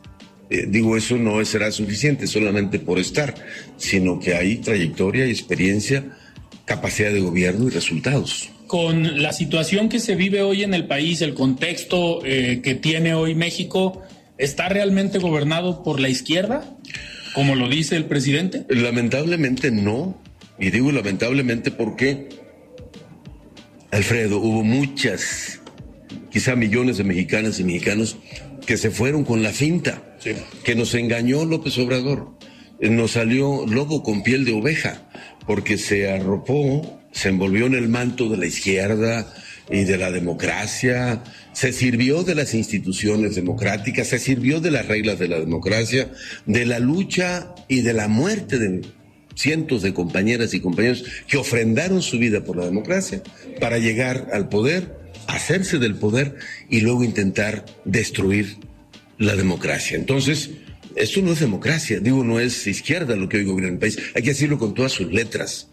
[0.48, 3.34] eh, digo, eso no será suficiente solamente por estar,
[3.76, 6.16] sino que hay trayectoria y experiencia
[6.66, 8.50] capacidad de gobierno y resultados.
[8.66, 13.14] Con la situación que se vive hoy en el país, el contexto eh, que tiene
[13.14, 14.02] hoy México,
[14.37, 16.76] ¿está realmente gobernado por la izquierda,
[17.35, 18.66] como lo dice el presidente?
[18.68, 20.20] Lamentablemente no.
[20.59, 22.29] Y digo lamentablemente porque,
[23.92, 25.61] Alfredo, hubo muchas,
[26.31, 28.16] quizá millones de mexicanas y mexicanos
[28.66, 30.02] que se fueron con la finta,
[30.64, 32.37] que nos engañó López Obrador.
[32.81, 35.05] Nos salió lobo con piel de oveja
[35.46, 39.32] porque se arropó, se envolvió en el manto de la izquierda
[39.70, 41.22] y de la democracia,
[41.53, 46.11] se sirvió de las instituciones democráticas, se sirvió de las reglas de la democracia,
[46.44, 48.82] de la lucha y de la muerte de
[49.34, 53.22] cientos de compañeras y compañeros que ofrendaron su vida por la democracia
[53.61, 54.94] para llegar al poder,
[55.26, 56.36] hacerse del poder
[56.68, 58.59] y luego intentar destruir
[59.18, 59.97] la democracia.
[59.97, 60.51] Entonces,
[60.97, 63.99] esto no es democracia, digo, no es izquierda lo que hoy gobierna el país.
[64.14, 65.68] Hay que decirlo con todas sus letras.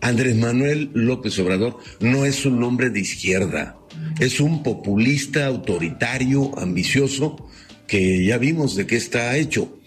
[0.00, 3.76] Andrés Manuel López Obrador no es un nombre de izquierda.
[4.20, 7.48] Es un populista autoritario, ambicioso,
[7.86, 9.78] que ya vimos de qué está hecho.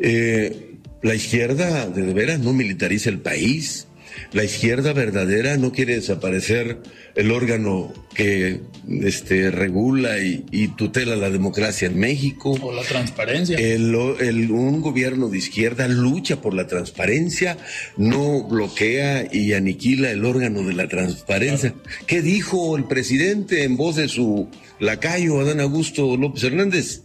[0.00, 3.86] Eh, la izquierda, de veras, no militariza el país.
[4.32, 6.78] La izquierda verdadera no quiere desaparecer
[7.14, 8.60] el órgano que
[9.02, 12.56] este, regula y, tutela la democracia en México.
[12.60, 13.58] O la transparencia.
[13.58, 17.56] El, un gobierno de izquierda lucha por la transparencia,
[17.96, 21.74] no bloquea y aniquila el órgano de la transparencia.
[22.06, 24.48] ¿Qué dijo el presidente en voz de su
[24.80, 27.02] lacayo, Adán Augusto López Hernández?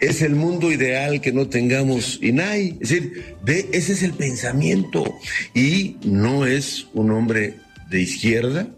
[0.00, 2.78] Es el mundo ideal que no tengamos INAI.
[2.80, 5.18] Es decir, de, ese es el pensamiento.
[5.54, 7.56] Y no es un hombre
[7.90, 8.68] de izquierda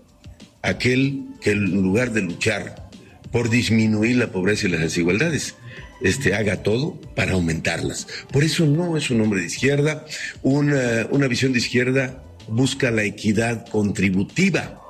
[0.63, 2.89] aquel que en lugar de luchar
[3.33, 5.55] por disminuir la pobreza y las desigualdades,
[6.01, 8.07] este, haga todo para aumentarlas.
[8.33, 10.05] Por eso no es un hombre de izquierda.
[10.43, 14.81] Una, una visión de izquierda busca la equidad contributiva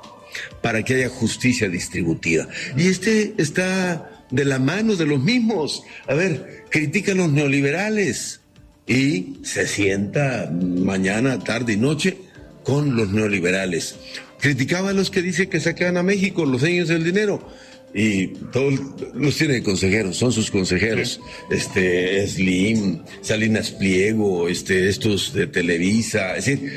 [0.61, 2.47] para que haya justicia distributiva.
[2.77, 5.83] Y este está de la mano de los mismos.
[6.07, 8.41] A ver, critica a los neoliberales
[8.87, 12.17] y se sienta mañana, tarde y noche
[12.63, 13.95] con los neoliberales.
[14.39, 17.45] Criticaba a los que dicen que saquean a México, los dueños del dinero.
[17.93, 18.79] Y todos
[19.15, 21.19] los tiene consejeros, son sus consejeros.
[21.49, 26.37] Este, Slim, Salinas Pliego, este, estos de Televisa.
[26.37, 26.71] Es decir,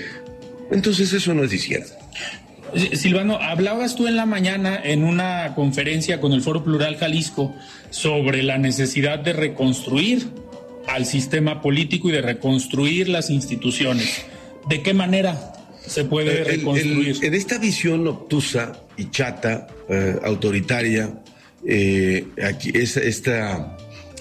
[0.70, 1.98] entonces eso no es izquierda.
[2.95, 7.55] Silvano, hablabas tú en la mañana en una conferencia con el Foro Plural Jalisco
[7.91, 10.29] sobre la necesidad de reconstruir
[10.87, 14.25] al sistema político y de reconstruir las instituciones.
[14.68, 15.53] ¿De qué manera
[15.87, 17.18] se puede reconstruir?
[17.23, 21.12] en esta visión obtusa y chata, eh, autoritaria,
[21.66, 23.77] eh, aquí, esta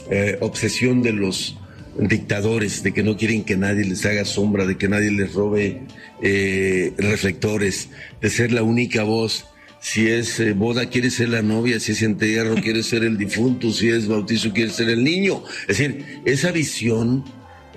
[0.10, 1.56] eh, obsesión de los
[1.98, 5.82] dictadores, de que no quieren que nadie les haga sombra, de que nadie les robe
[6.22, 7.90] eh, reflectores,
[8.22, 9.46] de ser la única voz.
[9.80, 13.72] Si es eh, boda, quiere ser la novia, si es entierro, quiere ser el difunto,
[13.72, 15.44] si es bautizo, quiere ser el niño.
[15.68, 17.26] Es decir, esa visión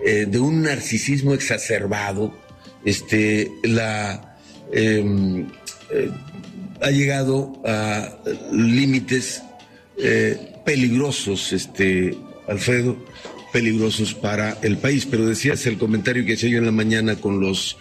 [0.04, 2.34] eh, de un narcisismo exacerbado,
[2.84, 4.36] este, la,
[4.72, 5.46] em,
[6.80, 8.18] ha llegado a
[8.52, 9.42] límites
[10.64, 12.14] peligrosos, este,
[12.46, 12.98] Alfredo,
[13.54, 15.06] peligrosos para el país.
[15.08, 17.78] Pero decías el comentario que hacía yo en la mañana con los...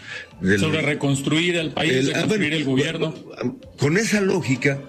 [0.59, 3.15] Sobre reconstruir el país, el, ah, reconstruir el gobierno.
[3.79, 4.79] Con esa lógica,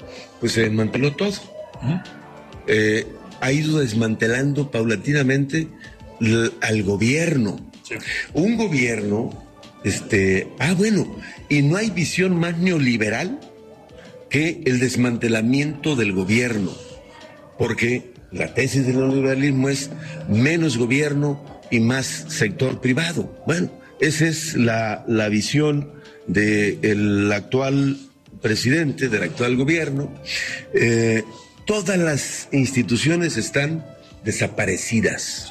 [0.41, 1.33] pues se desmanteló todo.
[2.67, 3.07] Eh,
[3.41, 5.69] ha ido desmantelando paulatinamente
[6.61, 7.59] al gobierno.
[8.35, 9.43] Un gobierno,
[9.85, 11.17] este, ah, bueno,
[11.49, 13.41] y no hay visión más neoliberal
[14.29, 16.73] que el desmantelamiento del gobierno,
[17.57, 19.91] porque la tesis del neoliberalismo es
[20.29, 23.43] menos gobierno y más sector privado.
[23.47, 23.71] Bueno,
[24.01, 25.93] esa es la, visión
[26.27, 27.97] del actual
[28.43, 30.13] presidente, del actual gobierno.
[30.75, 31.23] Eh,
[31.65, 33.85] todas las instituciones están
[34.25, 35.49] desaparecidas.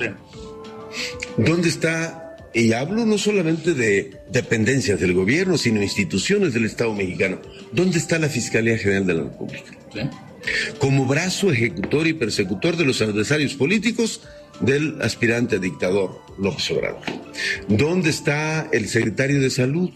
[1.37, 2.19] ¿Dónde está?
[2.53, 7.39] Y hablo no solamente de dependencias del gobierno, sino instituciones del Estado mexicano.
[7.71, 9.71] ¿Dónde está la Fiscalía General de la República?
[9.91, 10.01] ¿Sí?
[10.79, 14.21] Como brazo ejecutor y persecutor de los adversarios políticos
[14.59, 17.01] del aspirante a dictador López Obrador.
[17.67, 19.89] ¿Dónde está el secretario de salud?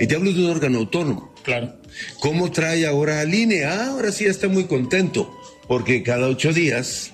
[0.00, 1.34] Y te hablo de un órgano autónomo.
[1.42, 1.76] Claro.
[2.20, 3.64] ¿Cómo trae ahora al INE?
[3.64, 5.34] Ah, ahora sí está muy contento,
[5.66, 7.12] porque cada ocho días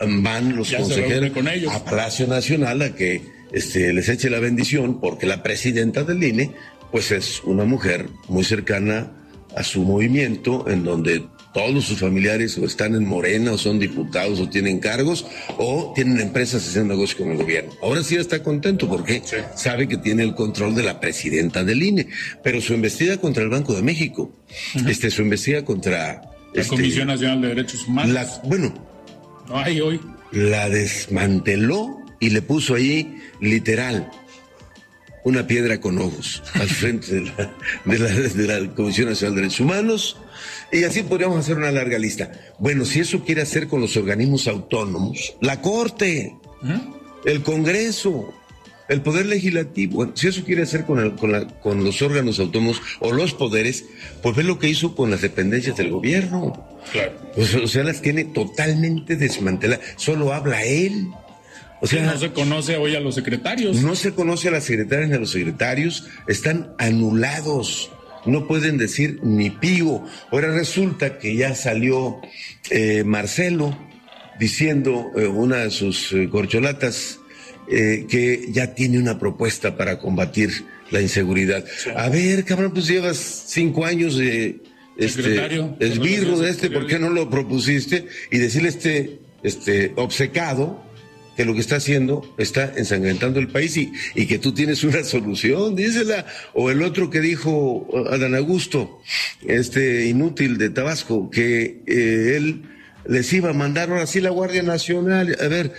[0.00, 1.32] van los consejeros
[1.70, 3.22] a Palacio Nacional a que
[3.52, 6.52] este, les eche la bendición, porque la presidenta del INE,
[6.90, 9.12] pues es una mujer muy cercana
[9.56, 14.40] a su movimiento, en donde todos sus familiares o están en Morena o son diputados
[14.40, 15.26] o tienen cargos
[15.58, 17.72] o tienen empresas haciendo negocio con el gobierno.
[17.82, 19.22] Ahora sí está contento porque
[19.54, 22.08] sabe que tiene el control de la presidenta del INE,
[22.42, 24.32] pero su investida contra el Banco de México,
[24.86, 26.22] este, su investida contra...
[26.54, 28.12] La este, Comisión Nacional de Derechos Humanos.
[28.12, 28.74] La, bueno.
[29.48, 30.00] No hay hoy.
[30.32, 34.10] La desmanteló y le puso ahí literal
[35.24, 37.32] una piedra con ojos al frente de
[37.86, 40.16] la, de la Comisión Nacional de Derechos Humanos
[40.72, 42.32] y así podríamos hacer una larga lista.
[42.58, 46.34] Bueno, si eso quiere hacer con los organismos autónomos, la Corte,
[47.24, 48.32] el Congreso,
[48.88, 53.34] el Poder Legislativo, bueno, si eso quiere hacer con, con, los órganos autónomos o los
[53.34, 53.84] poderes,
[54.22, 56.68] pues ve lo que hizo con las dependencias del gobierno.
[56.90, 57.12] Claro.
[57.62, 59.86] o sea, las tiene totalmente desmanteladas.
[59.96, 61.08] Solo habla él.
[61.82, 63.82] O sea, no se conoce hoy a los secretarios.
[63.82, 66.06] No se conoce a las secretarias ni a los secretarios.
[66.28, 67.90] Están anulados
[68.24, 70.04] no pueden decir ni pío.
[70.30, 72.20] Ahora resulta que ya salió
[72.70, 73.76] eh, Marcelo
[74.38, 77.18] diciendo eh, una de sus eh, corcholatas
[77.68, 80.50] que ya tiene una propuesta para combatir
[80.90, 81.64] la inseguridad.
[81.96, 83.16] A ver, cabrón, pues llevas
[83.46, 84.60] cinco años de
[84.98, 85.36] este,
[85.80, 88.08] esbirro de este, ¿por qué no lo propusiste?
[88.30, 90.84] Y decirle este, este obcecado
[91.36, 95.04] que lo que está haciendo está ensangrentando el país y, y, que tú tienes una
[95.04, 96.26] solución, dísela.
[96.54, 99.00] O el otro que dijo Adán Augusto,
[99.46, 102.62] este inútil de Tabasco, que eh, él
[103.06, 105.36] les iba a mandar ahora sí la Guardia Nacional.
[105.40, 105.72] A ver,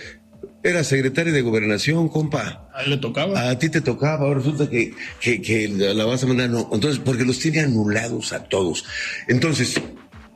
[0.62, 2.70] era secretario de gobernación, compa.
[2.74, 3.50] A él le tocaba.
[3.50, 6.70] A ti te tocaba, ahora resulta que, que, que la vas a mandar, no.
[6.72, 8.84] Entonces, porque los tiene anulados a todos.
[9.28, 9.80] Entonces,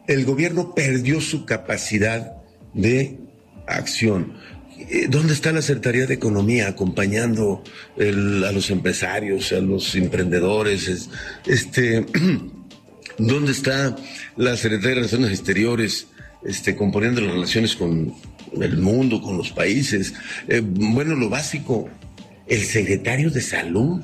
[0.07, 2.33] el gobierno perdió su capacidad
[2.75, 3.19] de
[3.67, 4.35] acción.
[4.79, 7.63] Eh, ¿Dónde está la Secretaría de Economía acompañando
[7.99, 11.09] a los empresarios, a los emprendedores?
[11.47, 12.07] Este,
[13.19, 13.97] ¿Dónde está
[14.37, 16.07] la Secretaría de Relaciones Exteriores
[16.45, 18.15] este, componiendo las relaciones con
[18.61, 20.15] el mundo, con los países?
[20.47, 21.89] Eh, bueno, lo básico,
[22.47, 24.01] el secretario de Salud.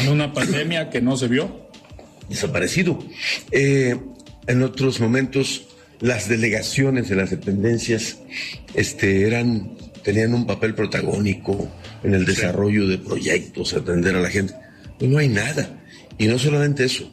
[0.00, 1.68] En una pandemia que no se vio.
[2.30, 2.98] Desaparecido.
[3.50, 3.98] Eh,
[4.46, 5.66] en otros momentos
[6.02, 8.18] las delegaciones de las dependencias
[8.74, 9.70] este, eran,
[10.02, 11.70] tenían un papel protagónico
[12.02, 14.52] en el desarrollo de proyectos, atender a la gente.
[14.98, 15.80] Pues no hay nada.
[16.18, 17.08] Y no solamente eso,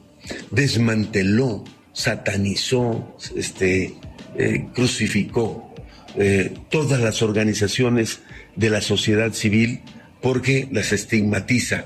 [0.49, 1.63] desmanteló,
[1.93, 3.93] satanizó, este,
[4.35, 5.73] eh, crucificó
[6.17, 8.21] eh, todas las organizaciones
[8.55, 9.81] de la sociedad civil
[10.19, 11.85] porque las estigmatiza,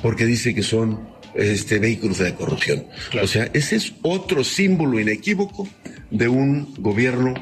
[0.00, 2.86] porque dice que son este, vehículos de corrupción.
[3.22, 5.68] O sea, ese es otro símbolo inequívoco
[6.10, 7.34] de un gobierno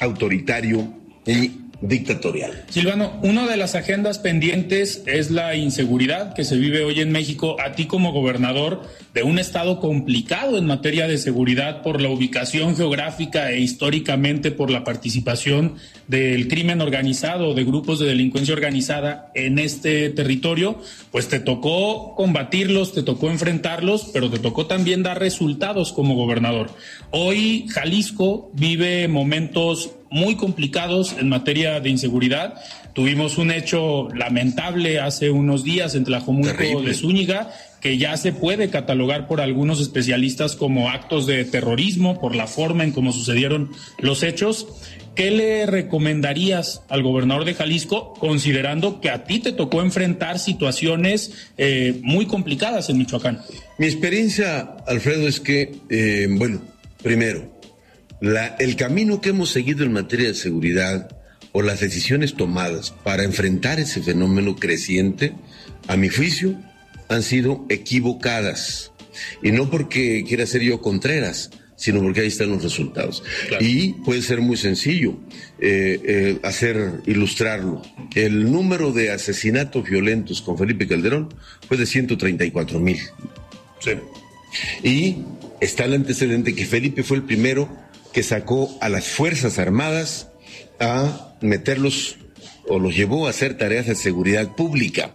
[0.00, 0.92] autoritario
[1.26, 2.64] y dictatorial.
[2.70, 7.56] Silvano, una de las agendas pendientes es la inseguridad que se vive hoy en México.
[7.60, 8.82] A ti como gobernador
[9.12, 14.70] de un estado complicado en materia de seguridad por la ubicación geográfica e históricamente por
[14.70, 15.74] la participación
[16.08, 20.80] del crimen organizado, de grupos de delincuencia organizada en este territorio,
[21.10, 26.70] pues te tocó combatirlos, te tocó enfrentarlos, pero te tocó también dar resultados como gobernador.
[27.10, 32.54] Hoy Jalisco vive momentos muy complicados en materia de inseguridad.
[32.92, 37.50] Tuvimos un hecho lamentable hace unos días en Tlajomulco de Zúñiga,
[37.80, 42.84] que ya se puede catalogar por algunos especialistas como actos de terrorismo por la forma
[42.84, 44.68] en cómo sucedieron los hechos.
[45.16, 51.50] ¿Qué le recomendarías al gobernador de Jalisco, considerando que a ti te tocó enfrentar situaciones
[51.58, 53.40] eh, muy complicadas en Michoacán?
[53.78, 56.60] Mi experiencia, Alfredo, es que, eh, bueno,
[57.02, 57.53] primero,
[58.58, 61.08] el camino que hemos seguido en materia de seguridad
[61.52, 65.34] o las decisiones tomadas para enfrentar ese fenómeno creciente,
[65.86, 66.60] a mi juicio,
[67.08, 68.92] han sido equivocadas.
[69.42, 73.22] Y no porque quiera ser yo Contreras, sino porque ahí están los resultados.
[73.60, 75.16] Y puede ser muy sencillo
[75.60, 77.82] eh, eh, hacer, ilustrarlo.
[78.14, 81.32] El número de asesinatos violentos con Felipe Calderón
[81.68, 82.98] fue de 134 mil.
[83.80, 83.92] Sí.
[84.82, 85.18] Y
[85.60, 87.83] está el antecedente que Felipe fue el primero
[88.14, 90.28] que sacó a las Fuerzas Armadas
[90.80, 92.16] a meterlos
[92.66, 95.14] o los llevó a hacer tareas de seguridad pública.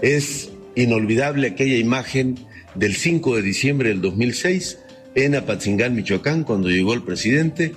[0.00, 2.38] Es inolvidable aquella imagen
[2.74, 4.78] del 5 de diciembre del 2006
[5.14, 7.74] en Apatzingán, Michoacán, cuando llegó el presidente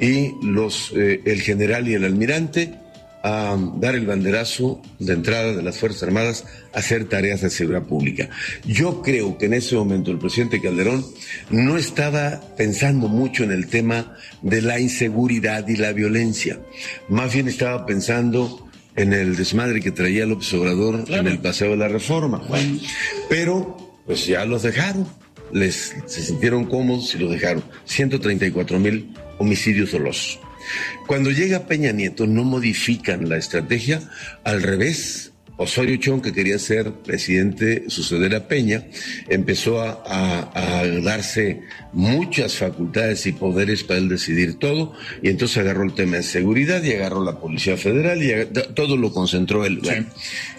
[0.00, 2.74] y los, eh, el general y el almirante
[3.22, 7.82] a dar el banderazo de entrada de las Fuerzas Armadas a hacer tareas de seguridad
[7.82, 8.30] pública.
[8.64, 11.04] Yo creo que en ese momento el presidente Calderón
[11.50, 16.60] no estaba pensando mucho en el tema de la inseguridad y la violencia,
[17.08, 18.66] más bien estaba pensando
[18.96, 22.42] en el desmadre que traía López Obrador en el Paseo de la Reforma.
[23.28, 25.06] pero pues ya los dejaron,
[25.52, 27.62] les se sintieron cómodos y los dejaron.
[27.84, 30.40] 134 mil homicidios dolosos.
[31.06, 34.00] Cuando llega Peña Nieto no modifican la estrategia,
[34.44, 35.32] al revés.
[35.56, 38.86] Osorio Chong, que quería ser presidente, suceder a Peña,
[39.28, 41.60] empezó a, darse
[41.92, 46.82] muchas facultades y poderes para él decidir todo, y entonces agarró el tema de seguridad
[46.82, 48.32] y agarró la Policía Federal y
[48.74, 49.82] todo lo concentró él.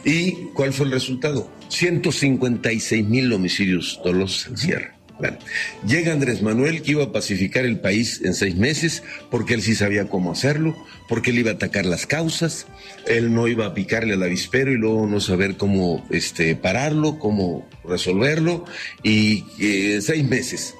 [0.05, 1.51] ¿Y cuál fue el resultado?
[1.69, 5.00] 156 mil homicidios dolosos en cierre
[5.85, 9.75] llega Andrés Manuel que iba a pacificar el país en seis meses porque él sí
[9.75, 10.75] sabía cómo hacerlo,
[11.07, 12.67] porque él iba a atacar las causas,
[13.07, 17.67] él no iba a picarle al avispero y luego no saber cómo este, pararlo, cómo
[17.83, 18.65] resolverlo,
[19.03, 20.75] y eh, seis meses.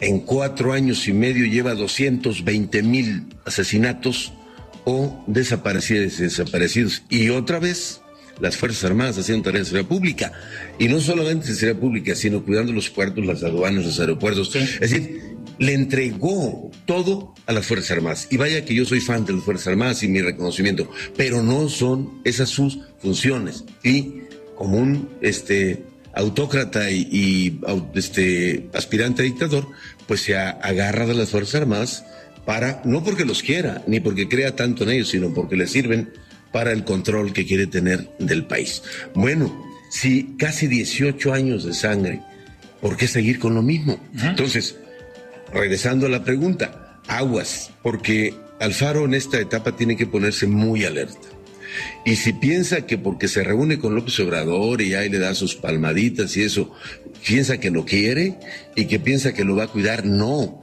[0.00, 4.32] En cuatro años y medio lleva 220 mil asesinatos
[4.84, 7.02] o desaparecidos, desaparecidos.
[7.10, 7.99] Y otra vez,
[8.40, 10.32] las Fuerzas Armadas haciendo tareas de seguridad pública.
[10.78, 14.54] Y no solamente de seguridad pública, sino cuidando los puertos, las aduanas, los aeropuertos.
[14.54, 18.28] Es decir, le entregó todo a las Fuerzas Armadas.
[18.30, 21.68] Y vaya que yo soy fan de las Fuerzas Armadas y mi reconocimiento, pero no
[21.68, 23.64] son esas sus funciones.
[23.84, 24.22] Y
[24.56, 25.84] como un este,
[26.14, 27.60] autócrata y, y
[27.94, 29.68] este, aspirante a dictador,
[30.06, 32.04] pues se agarra de las Fuerzas Armadas
[32.44, 36.10] para, no porque los quiera, ni porque crea tanto en ellos, sino porque les sirven
[36.52, 38.82] para el control que quiere tener del país.
[39.14, 42.20] Bueno, si casi 18 años de sangre,
[42.80, 44.00] ¿por qué seguir con lo mismo?
[44.22, 44.76] Entonces,
[45.52, 51.28] regresando a la pregunta, aguas, porque Alfaro en esta etapa tiene que ponerse muy alerta.
[52.04, 55.54] Y si piensa que porque se reúne con López Obrador y ahí le da sus
[55.54, 56.72] palmaditas y eso,
[57.26, 58.38] piensa que lo quiere
[58.74, 60.60] y que piensa que lo va a cuidar, no.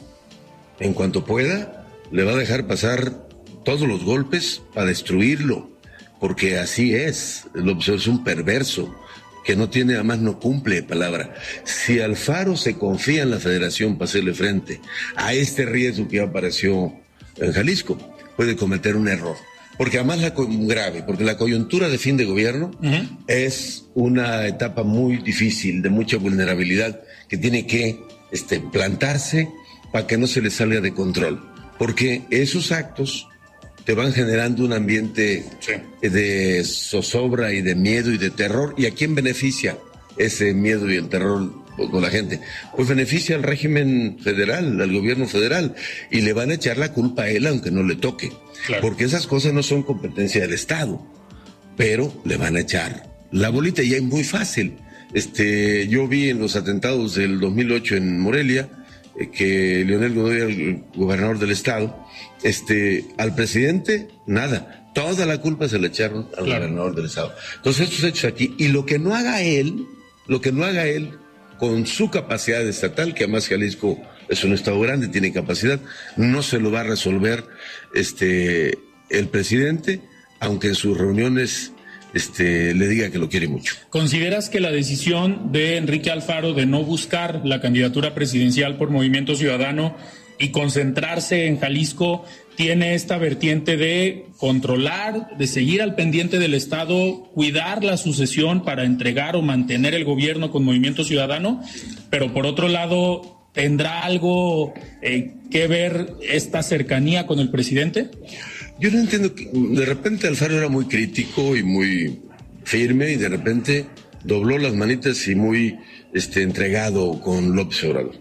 [0.80, 3.28] En cuanto pueda, le va a dejar pasar
[3.64, 5.70] todos los golpes para destruirlo,
[6.20, 7.46] porque así es.
[7.54, 8.96] López es un perverso
[9.44, 11.36] que no tiene, además no cumple palabra.
[11.64, 14.82] Si Alfaro se confía en la federación para hacerle frente
[15.16, 16.94] a este riesgo que apareció
[17.38, 17.98] en Jalisco,
[18.36, 19.38] puede cometer un error
[19.78, 22.72] porque además la grave, porque la coyuntura de fin de gobierno
[23.28, 28.00] es una etapa muy difícil, de mucha vulnerabilidad, que tiene que
[28.32, 29.50] este, plantarse
[29.92, 31.48] para que no se le salga de control,
[31.78, 33.28] porque esos actos
[33.88, 35.46] te van generando un ambiente
[36.02, 39.78] de zozobra y de miedo y de terror, ¿y a quién beneficia
[40.18, 42.42] ese miedo y el terror con la gente?
[42.76, 45.74] Pues beneficia al régimen federal, al gobierno federal,
[46.12, 48.34] y le van a echar la culpa a él aunque no le toque.
[48.82, 51.02] Porque esas cosas no son competencia del Estado,
[51.78, 54.80] pero le van a echar la bolita y es muy fácil.
[55.14, 58.68] Este, yo vi en los atentados del 2008 en Morelia
[59.18, 62.06] eh, que Leonel Godoy, el gobernador del Estado,
[62.44, 64.92] este, al presidente, nada.
[64.94, 67.34] Toda la culpa se le echaron al gobernador del Estado.
[67.58, 69.86] Entonces, estos hechos aquí, y lo que no haga él,
[70.28, 71.12] lo que no haga él
[71.60, 75.80] con su capacidad estatal, que además Jalisco es un estado grande, tiene capacidad,
[76.16, 77.46] no se lo va a resolver
[77.94, 78.78] este
[79.10, 80.02] el presidente,
[80.40, 81.72] aunque en sus reuniones
[82.14, 83.76] este, le diga que lo quiere mucho.
[83.90, 89.36] ¿Consideras que la decisión de Enrique Alfaro de no buscar la candidatura presidencial por Movimiento
[89.36, 89.96] Ciudadano
[90.40, 92.26] y concentrarse en Jalisco
[92.56, 98.84] tiene esta vertiente de controlar, de seguir al pendiente del Estado, cuidar la sucesión para
[98.84, 101.62] entregar o mantener el gobierno con Movimiento Ciudadano,
[102.10, 108.12] pero por otro lado ¿Tendrá algo eh, que ver esta cercanía con el presidente?
[108.80, 112.20] Yo no entiendo que de repente Alfaro era muy crítico y muy
[112.64, 113.88] firme y de repente
[114.24, 115.80] dobló las manitas y muy
[116.18, 118.16] este, entregado con López Obrador.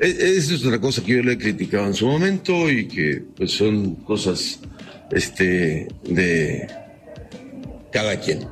[0.00, 3.22] E, esa es otra cosa que yo le he criticado en su momento y que
[3.36, 4.60] pues son cosas
[5.10, 6.66] este, de
[7.92, 8.46] cada quien.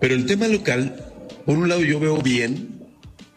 [0.00, 0.96] Pero el tema local,
[1.46, 2.68] por un lado yo veo bien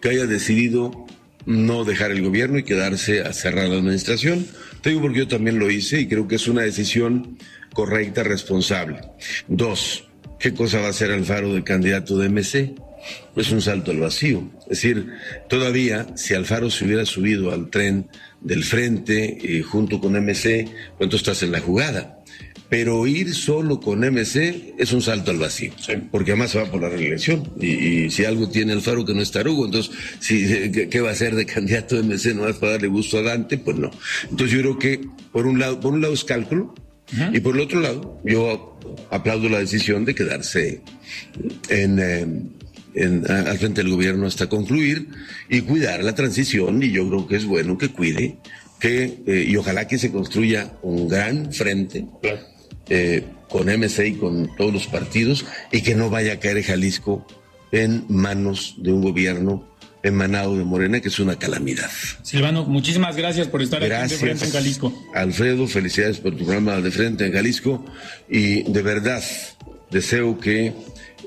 [0.02, 1.06] que haya decidido
[1.46, 4.46] no dejar el gobierno y quedarse a cerrar la administración.
[4.82, 7.38] Te digo porque yo también lo hice y creo que es una decisión
[7.74, 9.00] correcta, responsable.
[9.48, 12.76] Dos, ¿qué cosa va a hacer Alfaro del candidato de MC?
[13.34, 14.50] Pues un salto al vacío.
[14.64, 15.08] Es decir,
[15.48, 18.10] todavía si Alfaro se hubiera subido al tren
[18.42, 22.18] del frente y junto con MC, pues tú estás en la jugada
[22.70, 25.72] pero ir solo con MC es un salto al vacío,
[26.12, 27.50] porque además se va por la reelección.
[27.60, 31.36] Y, si algo tiene Alfaro que no es tarugo, entonces, si, ¿qué, va a hacer
[31.36, 32.36] de candidato de MC?
[32.36, 33.58] ¿No vas para darle gusto a Dante?
[33.58, 33.92] Pues no.
[34.30, 36.76] Entonces yo creo que, por un lado, por un lado es cálculo,
[37.32, 38.78] y por el otro lado, yo
[39.12, 40.82] aplaudo la decisión de quedarse
[41.70, 42.28] en, eh,
[43.04, 45.08] al frente del gobierno hasta concluir
[45.50, 48.38] y cuidar la transición, y yo creo que es bueno que cuide
[48.80, 52.06] que, eh, y ojalá que se construya un gran frente.
[52.90, 57.26] Eh, con MC y con todos los partidos y que no vaya a caer Jalisco
[57.72, 59.68] en manos de un gobierno
[60.04, 61.90] emanado de Morena, que es una calamidad.
[62.24, 64.94] Silvano, muchísimas gracias por estar aquí de frente en Jalisco.
[65.14, 67.84] Alfredo, felicidades por tu programa de frente en Jalisco
[68.30, 69.24] y de verdad
[69.92, 70.74] deseo que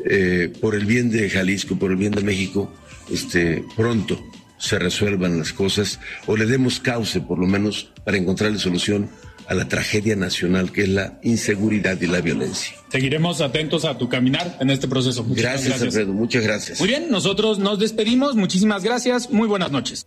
[0.04, 2.72] eh, por el bien de Jalisco, por el bien de México,
[3.10, 4.18] este, pronto
[4.58, 9.08] se resuelvan las cosas o le demos cauce por lo menos para encontrarle solución
[9.48, 12.76] a la tragedia nacional que es la inseguridad y la violencia.
[12.92, 15.24] Seguiremos atentos a tu caminar en este proceso.
[15.24, 16.12] gracias, gracias, Alfredo.
[16.12, 16.78] Muchas gracias.
[16.78, 18.36] Muy bien, nosotros nos despedimos.
[18.36, 19.30] Muchísimas gracias.
[19.30, 20.06] Muy buenas noches.